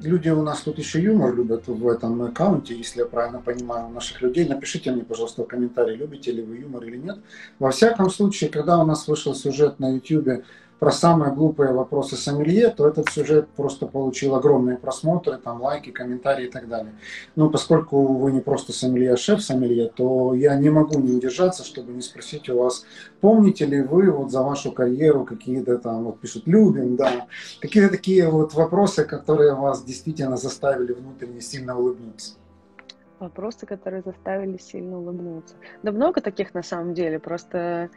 [0.01, 4.23] люди у нас тут еще юмор любят в этом аккаунте, если я правильно понимаю, наших
[4.23, 4.47] людей.
[4.47, 7.19] Напишите мне, пожалуйста, в комментарии, любите ли вы юмор или нет.
[7.59, 10.45] Во всяком случае, когда у нас вышел сюжет на YouTube
[10.79, 16.47] про самые глупые вопросы сомелье, то этот сюжет просто получил огромные просмотры, там лайки, комментарии
[16.47, 16.93] и так далее.
[17.37, 21.65] Но поскольку вы не просто сомелье, а шеф сомелье, то я не могу не удержаться,
[21.65, 22.85] чтобы не спросить у вас,
[23.21, 27.27] помните ли вы вот за вашу карьеру какие-то там, вот пишут, любим, да,
[27.61, 32.35] какие-то такие вот вопросы, которые вас действительно заставили внутренне сильно улыбнуться.
[33.21, 35.55] Вопросы, которые заставили сильно улыбнуться.
[35.83, 37.89] Да много таких на самом деле, просто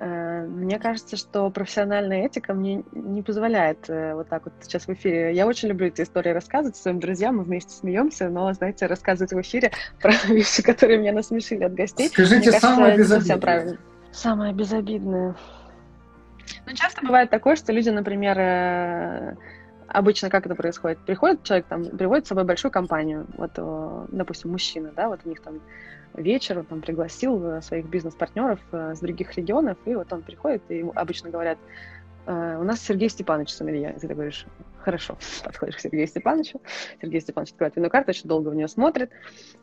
[0.00, 5.32] мне кажется, что профессиональная этика мне не позволяет э, вот так вот сейчас в эфире.
[5.32, 9.40] Я очень люблю эти истории рассказывать своим друзьям, мы вместе смеемся, но, знаете, рассказывать в
[9.40, 9.70] эфире
[10.00, 12.08] про вещи, которые меня насмешили от гостей.
[12.08, 13.40] Скажите мне самое кажется, безобидное.
[13.40, 13.78] правильно.
[14.10, 15.36] Самое безобидное.
[16.66, 19.36] Ну, часто бывает такое, что люди, например, э,
[19.86, 20.98] обычно как это происходит?
[20.98, 25.28] Приходит человек, там, приводит с собой большую компанию, вот, э, допустим, мужчина, да, вот у
[25.28, 25.60] них там
[26.14, 30.62] вечер, он там пригласил э, своих бизнес-партнеров э, с других регионов, и вот он приходит,
[30.68, 31.58] и обычно говорят,
[32.26, 32.30] у
[32.64, 33.92] нас Сергей Степанович сомелье.
[33.94, 34.46] И ты говоришь,
[34.78, 36.58] хорошо, подходишь к Сергею Степановичу.
[37.02, 39.10] Сергей Степанович открывает винную карту, очень долго в нее смотрит.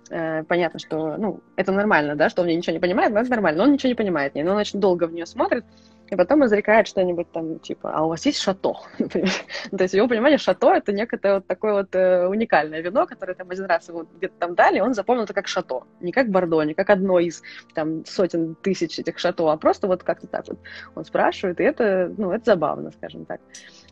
[0.07, 3.57] Понятно, что, ну, это нормально, да, что он мне ничего не понимает, но это нормально,
[3.57, 5.65] но он ничего не понимает, но он очень долго в нее смотрит,
[6.11, 8.73] и потом изрекает что-нибудь там, типа, а у вас есть шато?
[8.99, 13.07] Ну, то есть, в его понимании, шато— это некое вот такое вот э, уникальное вино,
[13.07, 15.83] которое там один раз ему где-то там дали, он запомнил это как шато.
[16.01, 17.41] Не как бордо, не как одно из
[17.73, 20.59] там сотен тысяч этих шато, а просто вот как-то так вот
[20.95, 23.39] он спрашивает, и это, ну, это забавно, скажем так.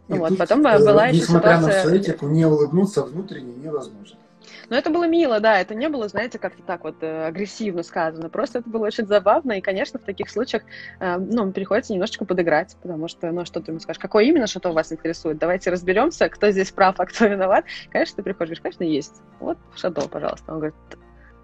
[0.09, 1.59] И вот, тут, потом э, была еще ситуация...
[1.59, 4.17] на всю этику, не улыбнуться внутренне невозможно.
[4.69, 8.29] Но это было мило, да, это не было, знаете, как-то так вот э, агрессивно сказано,
[8.29, 10.63] просто это было очень забавно, и, конечно, в таких случаях,
[10.99, 14.71] э, ну, приходится немножечко подыграть, потому что, ну, что ты ему скажешь, какое именно что-то
[14.71, 17.65] вас интересует, давайте разберемся, кто здесь прав, а кто виноват.
[17.89, 20.51] Конечно, ты приходишь, конечно, есть, вот шато, пожалуйста.
[20.51, 20.75] Он говорит,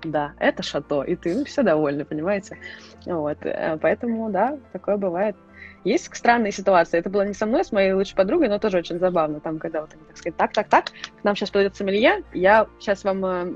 [0.03, 2.57] да, это шато, и ты, ну, все довольны, понимаете?
[3.05, 5.35] Вот, э, поэтому, да, такое бывает.
[5.85, 6.97] Есть странные ситуации.
[6.97, 9.39] Это было не со мной, а с моей лучшей подругой, но тоже очень забавно.
[9.39, 12.67] Там, когда вот они так сказать, так, так, так, к нам сейчас подойдет сомелье, я
[12.79, 13.23] сейчас вам...
[13.23, 13.53] Э,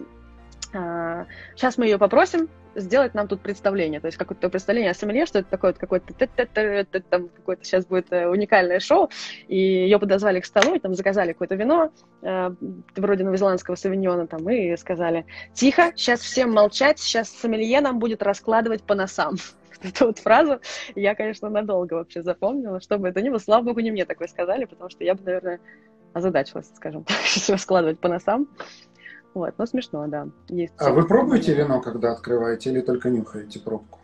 [0.74, 1.26] э,
[1.56, 2.48] сейчас мы ее попросим
[2.80, 6.14] сделать нам тут представление, то есть какое-то представление о сомелье, что это такое какое-то
[7.10, 9.10] там какое-то сейчас будет э, уникальное шоу,
[9.48, 12.52] и ее подозвали к столу, и там заказали какое-то вино, э,
[12.96, 18.84] вроде новозеландского савиньона, там, и сказали, тихо, сейчас всем молчать, сейчас сомелье нам будет раскладывать
[18.84, 19.36] по носам
[19.82, 20.60] эту вот фразу
[20.96, 23.40] я, конечно, надолго вообще запомнила, что бы это ни было.
[23.40, 25.60] Слава богу, не мне такое сказали, потому что я бы, наверное,
[26.14, 27.58] озадачилась, скажем так, все
[28.00, 28.48] по носам.
[29.34, 30.28] Вот, ну смешно, да.
[30.48, 34.00] Есть а вы пробуете вино, когда открываете, или только нюхаете пробку?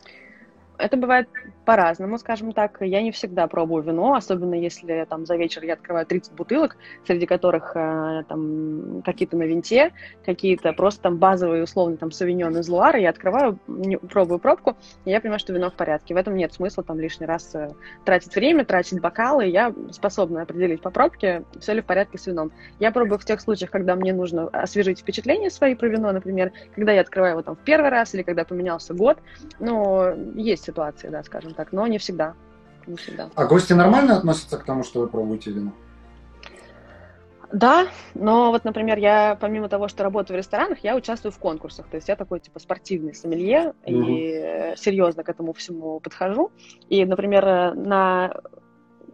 [0.78, 1.28] Это бывает
[1.66, 2.78] по-разному, скажем так.
[2.82, 7.26] Я не всегда пробую вино, особенно если там за вечер я открываю 30 бутылок, среди
[7.26, 9.92] которых э, там какие-то на винте,
[10.26, 13.02] какие-то просто там базовые, условно, там савиньон из Луары.
[13.02, 13.58] Я открываю,
[14.10, 16.14] пробую пробку, и я понимаю, что вино в порядке.
[16.14, 17.72] В этом нет смысла там лишний раз э,
[18.06, 19.46] тратить время, тратить бокалы.
[19.46, 22.52] Я способна определить по пробке, все ли в порядке с вином.
[22.80, 26.92] Я пробую в тех случаях, когда мне нужно освежить впечатления свои про вино, например, когда
[26.92, 29.18] я открываю его там в первый раз или когда поменялся год.
[29.60, 32.34] Но есть ситуации, да, скажем так, но не всегда.
[32.88, 33.30] Не всегда.
[33.36, 35.72] А гости нормально относятся к тому, что вы пробуете вино?
[37.52, 41.88] Да, но вот, например, я помимо того, что работаю в ресторанах, я участвую в конкурсах.
[41.88, 44.04] То есть я такой типа спортивный сомелье угу.
[44.04, 46.52] и серьезно к этому всему подхожу.
[46.90, 48.34] И, например, на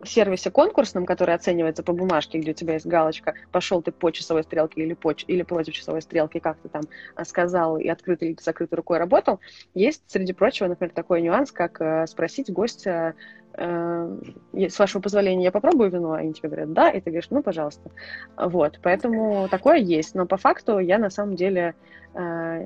[0.06, 4.44] сервисе конкурсном, который оценивается по бумажке, где у тебя есть галочка, пошел ты по часовой
[4.44, 6.84] стрелке или, по, или против часовой стрелки, как ты там
[7.16, 9.40] э, сказал, и открытой или закрытой рукой работал,
[9.74, 13.16] есть, среди прочего, например, такой нюанс, как э, спросить гостя,
[13.54, 17.92] с вашего позволения я попробую вино, они тебе говорят, да, и ты говоришь, ну, пожалуйста.
[18.38, 21.76] Вот, поэтому такое есть, но по факту я на самом деле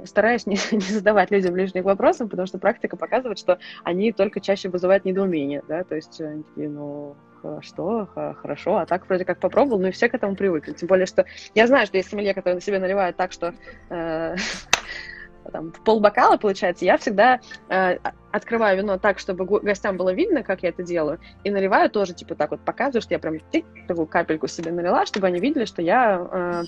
[0.05, 4.69] стараюсь не, не задавать людям лишних вопросов, потому что практика показывает, что они только чаще
[4.69, 6.21] вызывают недоумение, да, то есть,
[6.55, 7.15] ну,
[7.61, 8.07] что,
[8.41, 10.73] хорошо, а так вроде как попробовал, ну и все к этому привыкли.
[10.73, 13.53] Тем более, что я знаю, что есть сомелье, которые на себе наливают так, что
[13.89, 14.35] э,
[15.51, 17.39] там, в полбокала, получается, я всегда
[17.69, 17.97] э,
[18.31, 22.35] открываю вино так, чтобы гостям было видно, как я это делаю, и наливаю тоже, типа,
[22.35, 25.81] так вот показываю, что я прям тик, такую капельку себе налила, чтобы они видели, что
[25.81, 26.63] я э,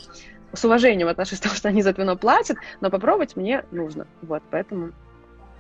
[0.53, 4.07] с уважением отношусь к тому, что они за это вино платят, но попробовать мне нужно.
[4.21, 4.91] Вот, поэтому...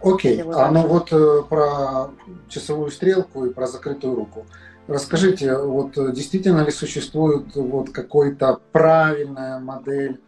[0.01, 0.53] Окей, okay.
[0.53, 2.11] а ну вот э, про
[2.49, 4.45] часовую стрелку и про закрытую руку.
[4.87, 10.21] Расскажите, вот э, действительно ли существует вот какой-то правильная модель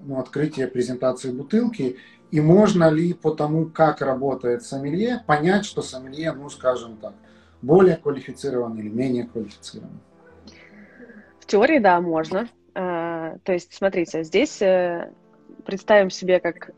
[0.00, 1.96] ну, открытия презентации бутылки,
[2.30, 7.14] и можно ли по тому, как работает сомелье, понять, что сомелье, ну, скажем так,
[7.62, 10.00] более квалифицирован или менее квалифицирован?
[11.40, 12.48] В теории, да, можно.
[12.74, 15.12] А, то есть, смотрите, здесь э,
[15.64, 16.70] представим себе как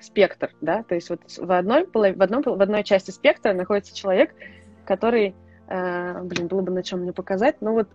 [0.00, 4.34] спектр, да, то есть вот в одной, в, одном, в одной части спектра находится человек,
[4.84, 5.34] который
[5.68, 7.56] Э, блин, было бы на чем мне показать.
[7.60, 7.88] Ну вот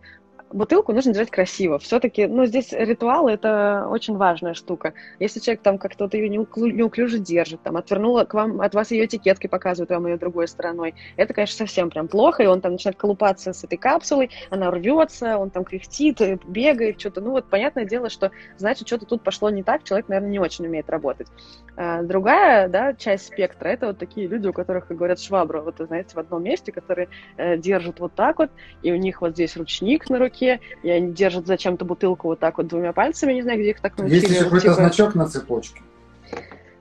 [0.53, 1.79] бутылку нужно держать красиво.
[1.79, 4.93] Все-таки, ну, здесь ритуал– это очень важная штука.
[5.19, 9.05] Если человек там как-то вот ее неуклюже держит, там, отвернула к вам, от вас ее
[9.05, 12.97] этикеткой показывает вам ее другой стороной, это, конечно, совсем прям плохо, и он там начинает
[12.97, 17.21] колупаться с этой капсулой, она рвется, он там кряхтит, э, бегает, что-то.
[17.21, 20.65] Ну, вот понятное дело, что, значит, что-то тут пошло не так, человек, наверное, не очень
[20.65, 21.27] умеет работать.
[21.77, 25.75] А другая, да, часть спектра– это вот такие люди, у которых, как говорят, швабра, вот,
[25.79, 28.51] знаете, в одном месте, которые э, держат вот так вот,
[28.83, 32.39] и у них вот здесь ручник на руке, руке, и они держат зачем-то бутылку вот
[32.39, 34.19] так вот двумя пальцами, не знаю, где их так научили.
[34.19, 34.75] Есть еще какой-то типа...
[34.75, 35.81] значок на цепочке.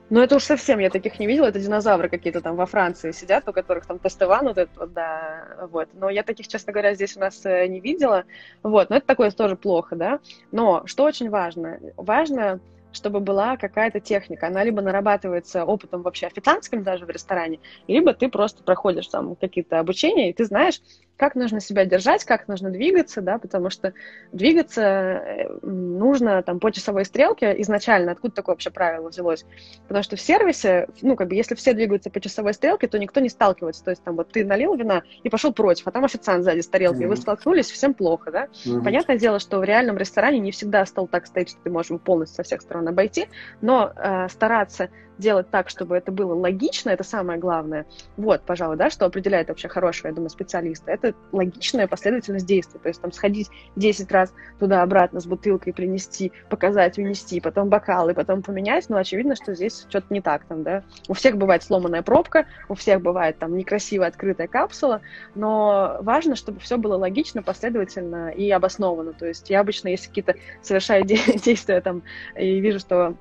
[0.09, 1.45] Ну, это уж совсем я таких не видела.
[1.45, 5.67] Это динозавры какие-то там во Франции сидят, у которых там тестован вот этот вот, да,
[5.71, 5.87] вот.
[5.93, 8.25] Но я таких, честно говоря, здесь у нас э, не видела.
[8.61, 10.19] Вот, но это такое тоже плохо, да.
[10.51, 11.79] Но что очень важно?
[11.95, 12.59] Важно
[12.93, 14.47] чтобы была какая-то техника.
[14.47, 19.79] Она либо нарабатывается опытом вообще официантским даже в ресторане, либо ты просто проходишь там какие-то
[19.79, 20.81] обучения, и ты знаешь,
[21.21, 23.93] как нужно себя держать, как нужно двигаться, да, потому что
[24.31, 29.45] двигаться э, нужно там по часовой стрелке изначально, откуда такое вообще правило взялось,
[29.87, 33.19] потому что в сервисе, ну, как бы, если все двигаются по часовой стрелке, то никто
[33.19, 36.43] не сталкивается, то есть там вот ты налил вина и пошел против, а там официант
[36.43, 37.09] сзади с тарелкой, mm-hmm.
[37.09, 38.47] вы столкнулись, всем плохо, да.
[38.65, 38.83] Mm-hmm.
[38.83, 42.37] Понятное дело, что в реальном ресторане не всегда стол так стоит, что ты можешь полностью
[42.37, 43.27] со всех сторон обойти,
[43.61, 44.89] но э, стараться
[45.21, 47.85] делать так, чтобы это было логично, это самое главное.
[48.17, 50.91] Вот, пожалуй, да, что определяет вообще хорошего, я думаю, специалиста.
[50.91, 52.79] Это логичная последовательность действий.
[52.81, 58.41] То есть там сходить 10 раз туда-обратно с бутылкой, принести, показать, унести, потом бокалы, потом
[58.41, 58.89] поменять.
[58.89, 60.83] Ну, очевидно, что здесь что-то не так там, да.
[61.07, 65.01] У всех бывает сломанная пробка, у всех бывает там некрасивая открытая капсула,
[65.35, 69.13] но важно, чтобы все было логично, последовательно и обоснованно.
[69.13, 72.01] То есть я обычно, если какие-то совершаю действия там
[72.35, 73.15] и вижу, что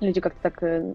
[0.00, 0.92] люди как-то так э,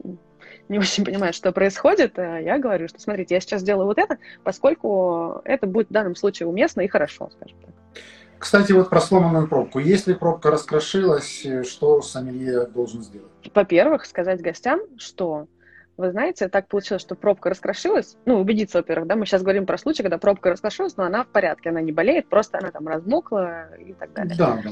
[0.70, 4.18] не очень понимают, что происходит, а я говорю, что смотрите, я сейчас делаю вот это,
[4.44, 8.04] поскольку это будет в данном случае уместно и хорошо, скажем так.
[8.40, 9.80] Кстати, вот про сломанную пробку.
[9.80, 13.32] Если пробка раскрошилась, что сомелье должен сделать?
[13.54, 15.48] Во-первых, сказать гостям, что
[15.96, 18.18] вы знаете, так получилось, что пробка раскрошилась.
[18.26, 21.28] Ну, убедиться, во-первых, да, мы сейчас говорим про случай, когда пробка раскрошилась, но она в
[21.28, 24.36] порядке, она не болеет, просто она там размокла и так далее.
[24.36, 24.72] Да, да.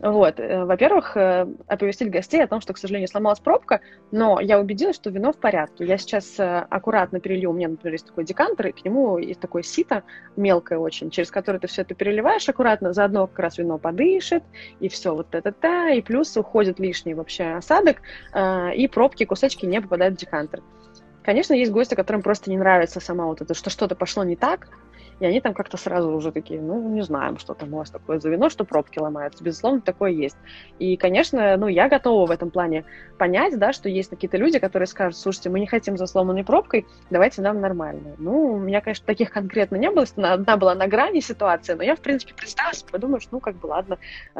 [0.00, 3.80] Вот, э, во-первых, э, оповестить гостей о том, что, к сожалению, сломалась пробка,
[4.10, 5.86] но я убедилась, что вино в порядке.
[5.86, 9.40] Я сейчас э, аккуратно перелью, у меня, например, есть такой декантер, и к нему есть
[9.40, 10.02] такое сито,
[10.36, 14.42] мелкое очень, через которое ты все это переливаешь аккуратно, заодно как раз вино подышит,
[14.80, 17.98] и все вот это-та, и плюс уходит лишний вообще осадок,
[18.74, 20.60] и пробки, кусочки не попадают в декантер.
[21.22, 24.68] Конечно, есть гости, которым просто не нравится сама вот это, что что-то пошло не так,
[25.20, 28.18] и они там как-то сразу уже такие, ну, не знаем, что там у вас такое
[28.18, 29.42] за вино, что пробки ломаются.
[29.42, 30.36] Безусловно, такое есть.
[30.78, 32.84] И, конечно, ну, я готова в этом плане
[33.18, 36.86] понять, да, что есть какие-то люди, которые скажут, слушайте, мы не хотим за сломанной пробкой,
[37.10, 38.16] давайте нам нормальную.
[38.18, 41.96] Ну, у меня, конечно, таких конкретно не было, одна была на грани ситуации, но я,
[41.96, 43.98] в принципе, представилась, подумаешь, ну, как бы, ладно,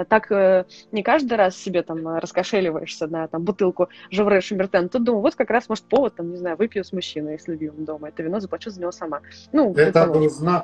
[0.08, 4.88] так э, не каждый раз себе там раскошеливаешься на там бутылку Жевре Шумертен.
[4.88, 7.84] Тут думаю, вот как раз, может, повод, там, не знаю, выпью с мужчиной, с любимым
[7.84, 9.20] дома, это вино заплачу за него сама.
[9.52, 10.63] Ну, это был знак.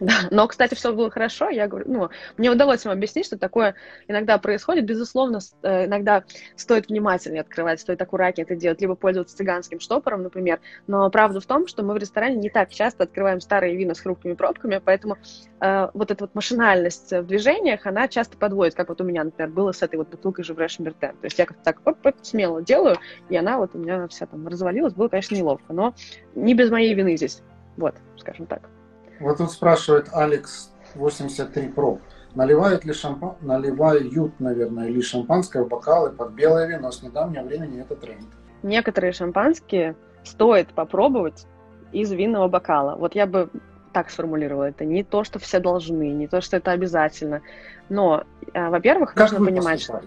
[0.00, 1.48] Да, но, кстати, все было хорошо.
[1.50, 3.74] Я говорю, ну, мне удалось им объяснить, что такое
[4.08, 4.86] иногда происходит.
[4.86, 6.24] Безусловно, э, иногда
[6.56, 10.60] стоит внимательнее открывать, стоит аккуратнее это делать, либо пользоваться цыганским штопором, например.
[10.86, 14.00] Но правда в том, что мы в ресторане не так часто открываем старые вина с
[14.00, 15.16] хрупкими пробками, поэтому
[15.60, 19.50] э, вот эта вот машинальность в движениях, она часто подводит, как вот у меня, например,
[19.52, 21.16] было с этой вот бутылкой Живре Шамбертен.
[21.16, 24.26] То есть я как-то так оп, оп, смело делаю, и она вот у меня вся
[24.26, 24.94] там развалилась.
[24.94, 25.94] Было, конечно, неловко, но
[26.34, 27.42] не без моей вины здесь.
[27.76, 28.73] Вот, скажем так.
[29.20, 32.00] Вот тут спрашивает Алекс 83 Pro.
[32.34, 33.36] Наливают ли шампан...
[33.40, 36.90] наливают, наверное, ли шампанское в бокалы под белое вино?
[36.90, 38.26] С недавнего времени это тренд.
[38.62, 39.94] Некоторые шампанские
[40.24, 41.46] стоит попробовать
[41.92, 42.96] из винного бокала.
[42.96, 43.50] Вот я бы
[43.92, 44.84] так сформулировала это.
[44.84, 47.42] Не то, что все должны, не то, что это обязательно.
[47.88, 50.02] Но, э, во-первых, как нужно понимать, что...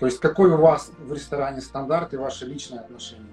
[0.00, 3.28] То есть какой у вас в ресторане стандарт и ваши личные отношения?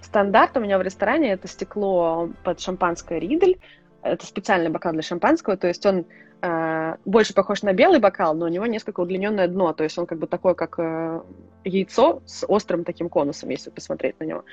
[0.00, 3.60] Стандарт у меня в ресторане это стекло под шампанское Ридель
[4.02, 6.06] это специальный бокал для шампанского, то есть он
[6.42, 10.06] э, больше похож на белый бокал, но у него несколько удлиненное дно, то есть он
[10.06, 11.20] как бы такой, как э,
[11.64, 14.44] яйцо с острым таким конусом, если посмотреть на него.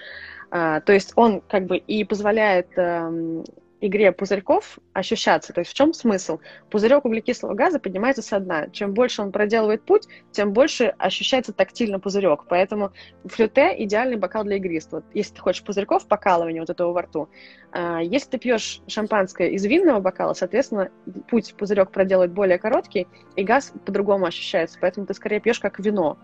[0.52, 3.44] Э, то есть он как бы и позволяет э,
[3.88, 5.54] игре пузырьков ощущаться.
[5.54, 6.40] То есть в чем смысл?
[6.70, 8.68] Пузырек углекислого газа поднимается со дна.
[8.70, 12.46] Чем больше он проделывает путь, тем больше ощущается тактильно пузырек.
[12.50, 12.92] Поэтому
[13.26, 15.04] флюте– идеальный бокал для игристого.
[15.14, 17.30] Если ты хочешь пузырьков, покалывания вот этого во рту.
[17.72, 20.90] А, если ты пьешь шампанское из винного бокала, соответственно,
[21.30, 24.78] путь пузырек проделает более короткий, и газ по-другому ощущается.
[24.80, 26.18] Поэтому ты скорее пьешь как вино.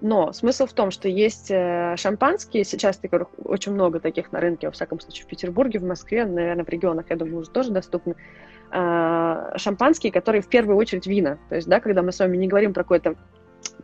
[0.00, 4.66] Но смысл в том, что есть э, шампанские, сейчас таких очень много таких на рынке,
[4.66, 8.14] во всяком случае в Петербурге, в Москве, наверное, в регионах, я думаю, уже тоже доступны,
[8.72, 11.38] э, шампанские, которые в первую очередь вина.
[11.48, 13.16] То есть, да, когда мы с вами не говорим про какой-то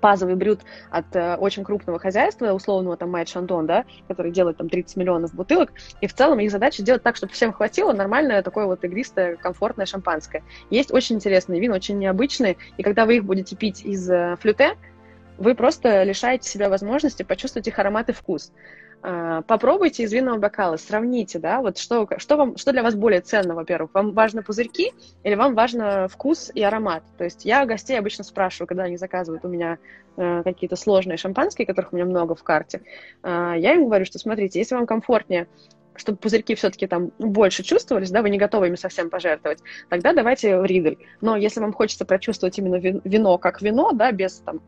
[0.00, 4.68] базовый брют от э, очень крупного хозяйства, условного там Майт Шандон, да, который делает там
[4.68, 8.66] 30 миллионов бутылок, и в целом их задача сделать так, чтобы всем хватило нормальное такое
[8.66, 10.42] вот игристое, комфортное шампанское.
[10.70, 14.76] Есть очень интересные вина, очень необычные, и когда вы их будете пить из э, флюте,
[15.38, 18.52] вы просто лишаете себя возможности почувствовать их аромат и вкус.
[19.04, 23.20] А, попробуйте из винного бокала, сравните, да, вот что, что, вам, что для вас более
[23.20, 24.92] ценно, во-первых, вам важно пузырьки
[25.24, 27.02] или вам важно вкус и аромат?
[27.18, 29.78] То есть я гостей обычно спрашиваю, когда они заказывают у меня
[30.16, 32.82] э, какие-то сложные шампанские, которых у меня много в карте,
[33.24, 35.48] э, я им говорю, что смотрите, если вам комфортнее
[35.94, 39.58] чтобы пузырьки все-таки там больше чувствовались, да, вы не готовы ими совсем пожертвовать,
[39.90, 40.96] тогда давайте в Ридель.
[41.20, 44.62] Но если вам хочется прочувствовать именно вино как вино, да, без там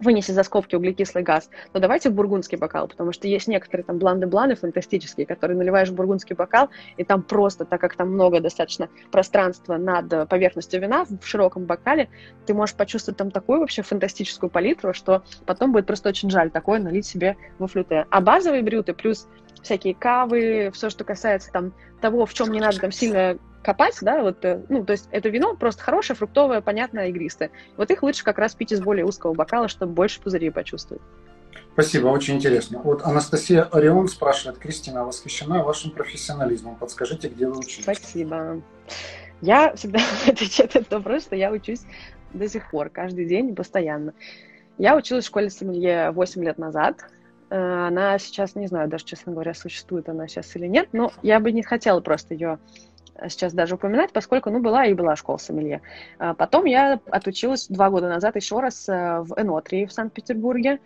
[0.00, 3.98] вынеси за скобки углекислый газ, то давайте в бургундский бокал, потому что есть некоторые там
[3.98, 8.88] бланды-бланы фантастические, которые наливаешь в бургундский бокал, и там просто, так как там много достаточно
[9.10, 12.08] пространства над поверхностью вина в широком бокале,
[12.46, 16.80] ты можешь почувствовать там такую вообще фантастическую палитру, что потом будет просто очень жаль такое
[16.80, 18.06] налить себе во флюте.
[18.10, 19.28] А базовые брюты плюс
[19.62, 24.22] всякие кавы, все, что касается там того, в чем не надо там сильно копать, да,
[24.22, 27.50] вот, э, ну, то есть это вино просто хорошее, фруктовое, понятное, игристое.
[27.76, 31.02] Вот их лучше как раз пить из более узкого бокала, чтобы больше пузырей почувствовать.
[31.72, 32.80] Спасибо, очень интересно.
[32.82, 36.76] Вот Анастасия Орион спрашивает, Кристина, восхищена вашим профессионализмом.
[36.76, 37.84] Подскажите, где вы учились?
[37.84, 38.60] Спасибо.
[39.40, 41.82] Я всегда отвечаю на этот вопрос, что я учусь
[42.32, 44.14] до сих пор, каждый день, постоянно.
[44.78, 47.04] Я училась в школе сомелье 8 лет назад.
[47.50, 51.40] Э, она сейчас, не знаю даже, честно говоря, существует она сейчас или нет, но я
[51.40, 52.58] бы не хотела просто ее
[53.28, 55.82] сейчас даже упоминать, поскольку, ну, была и была школа сомелье.
[56.18, 60.80] А потом я отучилась два года назад еще раз э, в Энотри в Санкт-Петербурге.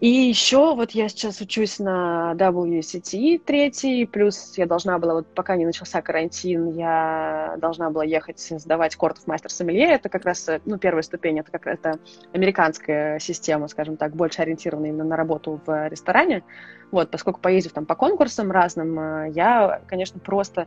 [0.00, 5.56] И еще вот я сейчас учусь на WCT третий, плюс я должна была, вот пока
[5.56, 9.92] не начался карантин, я должна была ехать сдавать кортов мастер сомелье.
[9.92, 11.98] Это как раз, э, ну, первая ступень, это как это
[12.32, 16.42] американская система, скажем так, больше ориентирована именно на работу в ресторане.
[16.90, 20.66] Вот, поскольку поездив там по конкурсам разным, э, я, конечно, просто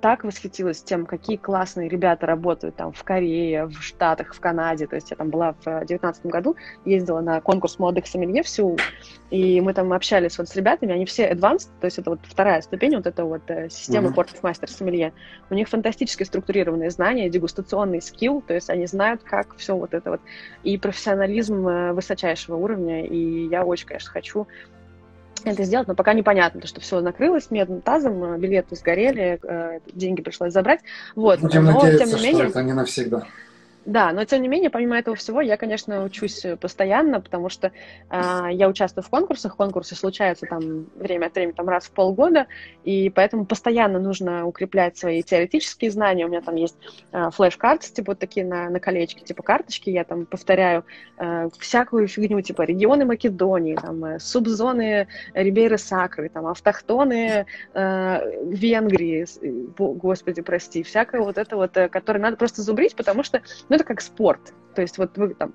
[0.00, 4.86] так восхитилась тем, какие классные ребята работают там в Корее, в Штатах, в Канаде.
[4.86, 8.78] То есть я там была в девятнадцатом году, ездила на конкурс молодых сомелье в Сеул,
[9.30, 12.62] и мы там общались вот с ребятами, они все advanced, то есть это вот вторая
[12.62, 14.14] ступень, вот эта вот э, система mm-hmm.
[14.14, 15.12] портов мастер сомелье.
[15.50, 20.10] У них фантастически структурированные знания, дегустационный скилл, то есть они знают, как все вот это
[20.10, 20.20] вот,
[20.64, 24.46] и профессионализм э, высочайшего уровня, и я очень, конечно, хочу
[25.44, 29.80] это сделать, но пока непонятно, потому что все накрылось медным тазом, э, билеты сгорели, э,
[29.92, 30.80] деньги пришлось забрать.
[31.14, 31.40] Вот.
[31.40, 33.26] Будем но, надеяться, тем не менее, что это не навсегда.
[33.86, 37.72] Да, но тем не менее, помимо этого всего, я, конечно, учусь постоянно, потому что
[38.10, 42.46] э, я участвую в конкурсах, конкурсы случаются там время от времени, там раз в полгода,
[42.84, 46.26] и поэтому постоянно нужно укреплять свои теоретические знания.
[46.26, 46.76] У меня там есть
[47.12, 50.84] э, флеш-карты, типа вот такие на, на колечке, типа карточки, я там повторяю
[51.16, 59.26] э, всякую фигню, типа регионы Македонии, там, э, субзоны Рибейры Сакры, там, автохтоны э, Венгрии,
[59.78, 63.40] господи, прости, всякое вот это вот, э, которое надо просто зубрить, потому что
[63.70, 64.52] ну, это как спорт.
[64.74, 65.54] То есть вот вы там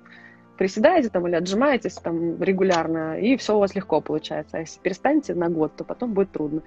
[0.56, 4.56] приседаете там или отжимаетесь там регулярно, и все у вас легко получается.
[4.56, 6.62] А если перестанете на год, то потом будет трудно.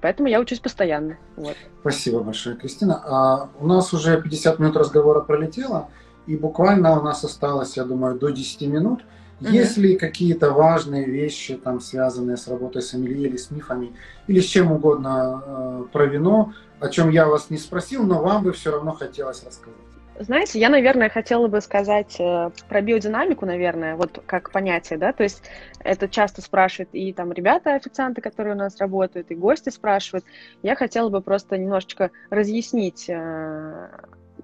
[0.00, 1.18] Поэтому я учусь постоянно.
[1.36, 1.56] Вот.
[1.80, 3.02] Спасибо большое, Кристина.
[3.04, 5.90] А у нас уже 50 минут разговора пролетело,
[6.26, 9.04] и буквально у нас осталось, я думаю, до 10 минут.
[9.40, 9.50] Угу.
[9.50, 13.92] Есть ли какие-то важные вещи, там, связанные с работой с Амелье или с мифами,
[14.26, 18.44] или с чем угодно э, про вино, о чем я вас не спросил, но вам
[18.44, 19.93] бы все равно хотелось рассказать?
[20.18, 25.24] Знаете, я, наверное, хотела бы сказать э, про биодинамику, наверное, вот как понятие, да, то
[25.24, 25.42] есть
[25.80, 30.24] это часто спрашивают и там ребята, официанты, которые у нас работают, и гости спрашивают.
[30.62, 33.88] Я хотела бы просто немножечко разъяснить, э,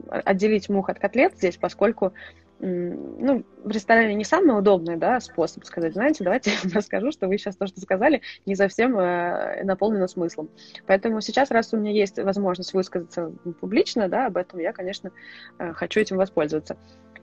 [0.08, 2.14] отделить мух от котлет здесь, поскольку
[2.62, 7.38] ну, в ресторане не самый удобный да, способ сказать, знаете, давайте я расскажу, что вы
[7.38, 10.50] сейчас то, что сказали, не совсем э, наполнено смыслом.
[10.86, 15.10] Поэтому сейчас, раз у меня есть возможность высказаться публично да, об этом, я, конечно,
[15.58, 16.76] э, хочу этим воспользоваться.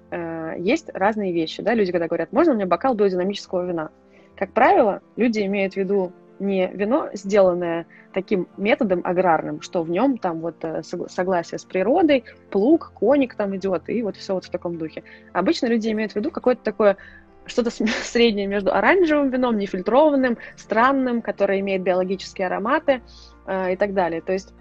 [0.09, 1.61] Э, есть разные вещи.
[1.61, 1.75] Да?
[1.75, 3.91] Люди, когда говорят, можно мне бокал биодинамического вина?
[4.35, 10.17] Как правило, люди имеют в виду не вино, сделанное таким методом аграрным, что в нем
[10.17, 14.49] там вот э, согласие с природой, плуг, коник там идет, и вот все вот в
[14.49, 15.03] таком духе.
[15.33, 16.97] Обычно люди имеют в виду какое-то такое
[17.45, 17.69] что-то
[18.03, 23.01] среднее между оранжевым вином, нефильтрованным, странным, которое имеет биологические ароматы
[23.45, 24.21] э, и так далее.
[24.21, 24.53] То есть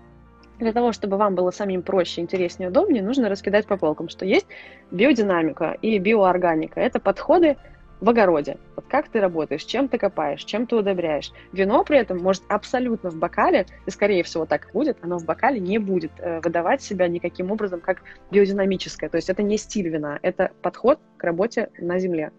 [0.58, 4.46] для того, чтобы вам было самим проще, интереснее, удобнее, нужно раскидать по полкам, что есть
[4.90, 6.80] биодинамика и биоорганика.
[6.80, 7.56] Это подходы
[8.00, 8.58] в огороде.
[8.74, 11.32] Вот как ты работаешь, чем ты копаешь, чем ты удобряешь.
[11.52, 15.60] Вино при этом может абсолютно в бокале, и скорее всего так будет, оно в бокале
[15.60, 19.08] не будет э, выдавать себя никаким образом как биодинамическое.
[19.08, 22.32] То есть это не стиль вина, это подход к работе на земле.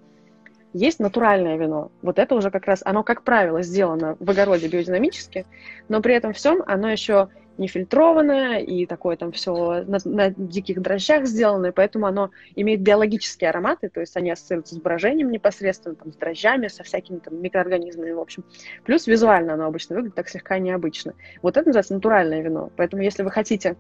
[0.74, 1.92] Есть натуральное вино.
[2.02, 5.46] Вот это уже как раз, оно, как правило, сделано в огороде биодинамически,
[5.90, 11.26] но при этом всем оно еще нефильтрованное и такое там все на, на диких дрожжах
[11.26, 16.16] сделанное, поэтому оно имеет биологические ароматы, то есть они ассоциируются с брожением непосредственно, там, с
[16.16, 18.44] дрожжами, со всякими там микроорганизмами, в общем.
[18.84, 21.14] Плюс визуально оно обычно выглядит так слегка необычно.
[21.42, 22.72] Вот это называется натуральное вино.
[22.76, 23.78] Поэтому если вы хотите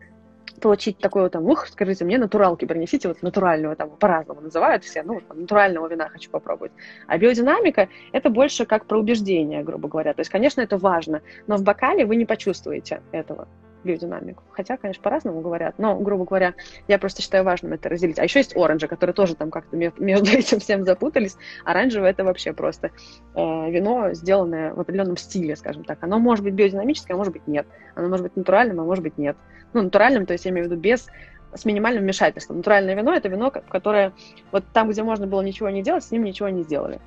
[0.59, 5.15] получить такое там, ух, скажите мне, натуралки принесите, вот натурального, там по-разному называют все, ну,
[5.15, 6.71] вот, натурального вина хочу попробовать.
[7.07, 10.13] А биодинамика– это больше как про убеждение, грубо говоря.
[10.13, 13.47] То есть, конечно, это важно, но в бокале вы не почувствуете этого
[13.83, 14.43] биодинамику.
[14.51, 16.53] Хотя, конечно, по-разному говорят, но, грубо говоря,
[16.87, 18.19] я просто считаю важным это разделить.
[18.19, 21.37] А еще есть оранжи, которые тоже там как-то между этим всем запутались.
[21.63, 22.91] Оранжевое это вообще просто
[23.35, 26.03] э, вино, сделанное в определенном стиле, скажем так.
[26.03, 27.67] Оно может быть биодинамическое, а может быть нет.
[27.95, 29.37] Оно может быть натуральным, а может быть нет.
[29.73, 31.07] Ну, натуральным, то есть я имею в виду без
[31.53, 32.57] с минимальным вмешательством.
[32.57, 34.13] Натуральное вино– это вино, которое
[34.51, 36.99] вот там, где можно было ничего не делать, с ним ничего не сделали.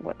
[0.00, 0.16] Вот.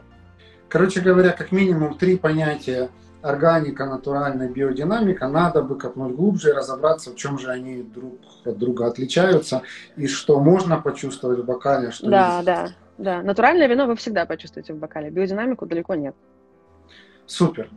[0.68, 2.88] Короче говоря, как минимум три понятия
[3.24, 8.58] органика, натуральная биодинамика, надо бы копнуть глубже и разобраться, в чем же они друг от
[8.58, 9.62] друга отличаются,
[9.96, 12.46] и что можно почувствовать в бокале, что Да, есть.
[12.46, 12.68] да,
[12.98, 13.22] да.
[13.22, 16.14] Натуральное вино вы всегда почувствуете в бокале, биодинамику далеко нет.
[17.26, 17.70] Супер.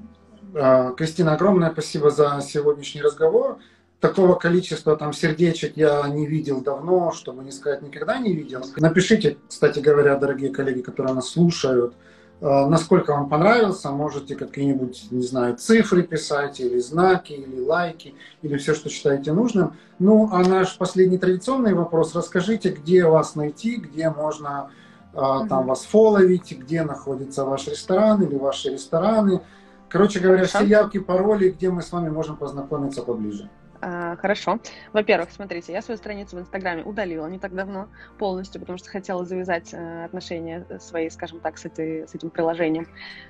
[0.53, 3.59] А, Кристина, огромное спасибо за сегодняшний разговор.
[4.01, 8.63] Такого количества там сердечек я не видел давно, чтобы не сказать никогда не видел.
[8.75, 11.95] Напишите, кстати говоря, дорогие коллеги, которые нас слушают,
[12.41, 18.13] насколько вам понравился, можете какие-нибудь, не знаю, цифры писать, или знаки, или лайки,
[18.43, 19.73] или все, что считаете нужным.
[19.97, 24.69] Ну, а наш последний традиционный вопрос, расскажите, где вас найти, где можно
[25.13, 25.17] э,
[25.49, 29.41] там вас фоловить, где находится ваш ресторан или ваши рестораны.
[29.89, 33.49] Короче говоря, все явки, пароли, где мы с вами можем познакомиться поближе.
[33.79, 34.59] А, хорошо.
[34.93, 39.23] Во-первых, смотрите, я свою страницу в Инстаграме удалила не так давно полностью, потому что хотела
[39.25, 42.87] завязать э, отношения свои, скажем так, с, этой, с этим приложением.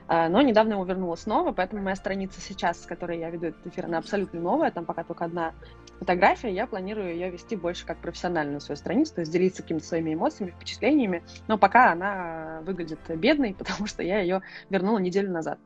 [0.07, 3.67] А, но недавно его вернула снова, поэтому моя страница сейчас, с которой я веду этот
[3.67, 5.53] эфир, она абсолютно новая, там пока только одна
[5.99, 10.13] фотография, я планирую ее вести больше как профессиональную свою страницу, то есть делиться какими-то своими
[10.13, 15.59] эмоциями, впечатлениями, но пока она выглядит бедной, потому что я ее вернула неделю назад.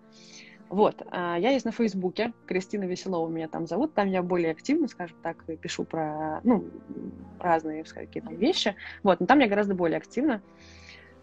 [0.71, 4.87] Вот, а, я есть на Фейсбуке, Кристина Веселова меня там зовут, там я более активно,
[4.87, 6.63] скажем так, пишу про, ну,
[7.39, 10.41] разные какие там вещи, вот, но там я гораздо более активно.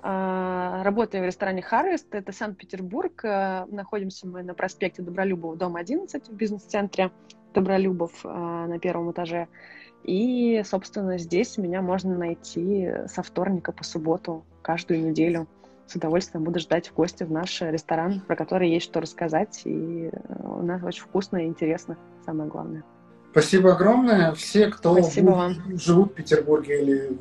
[0.02, 6.28] А, работаю в ресторане Harvest, это Санкт-Петербург, а, находимся мы на проспекте Добролюбов, дом 11
[6.28, 7.10] в бизнес-центре
[7.54, 9.48] Добролюбов на первом этаже.
[10.04, 15.48] И, собственно, здесь меня можно найти со вторника по субботу каждую неделю
[15.88, 19.62] с удовольствием буду ждать в гости в наш ресторан, про который есть что рассказать.
[19.64, 22.84] И э, у нас очень вкусно и интересно, самое главное.
[23.30, 24.32] Спасибо огромное.
[24.32, 24.98] Все, кто
[25.74, 27.18] живут в Петербурге или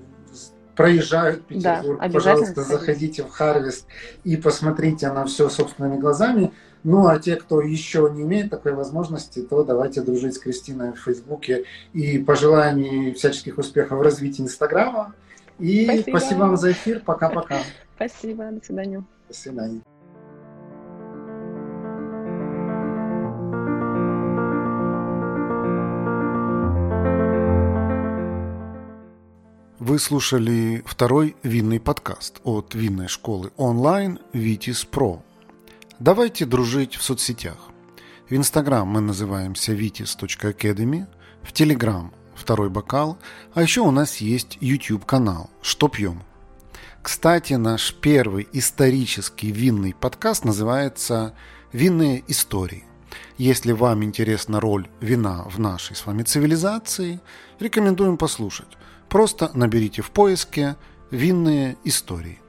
[0.75, 3.87] проезжают Петербург, да, пожалуйста, заходите в Харвест
[4.23, 6.51] и посмотрите на все собственными глазами.
[6.83, 10.99] Ну, а те, кто еще не имеет такой возможности, то давайте дружить с Кристиной в
[10.99, 15.13] Фейсбуке и пожелаем ей всяческих успехов в развитии Инстаграма.
[15.59, 16.99] И спасибо, спасибо вам за эфир.
[16.99, 17.59] Пока-пока.
[17.95, 19.03] Спасибо, до свидания.
[19.27, 19.81] До свидания.
[29.79, 35.23] Вы слушали второй винный подкаст от винной школы онлайн Витис Про.
[35.97, 37.69] Давайте дружить в соцсетях.
[38.29, 41.05] В Инстаграм мы называемся vitis.academy,
[41.41, 43.17] в Телеграм второй бокал,
[43.53, 46.23] а еще у нас есть YouTube канал «Что пьем?».
[47.01, 51.33] Кстати, наш первый исторический винный подкаст называется
[51.71, 52.83] «Винные истории».
[53.37, 57.19] Если вам интересна роль вина в нашей с вами цивилизации,
[57.59, 58.77] рекомендуем послушать.
[59.09, 60.75] Просто наберите в поиске
[61.11, 62.39] «Винные истории».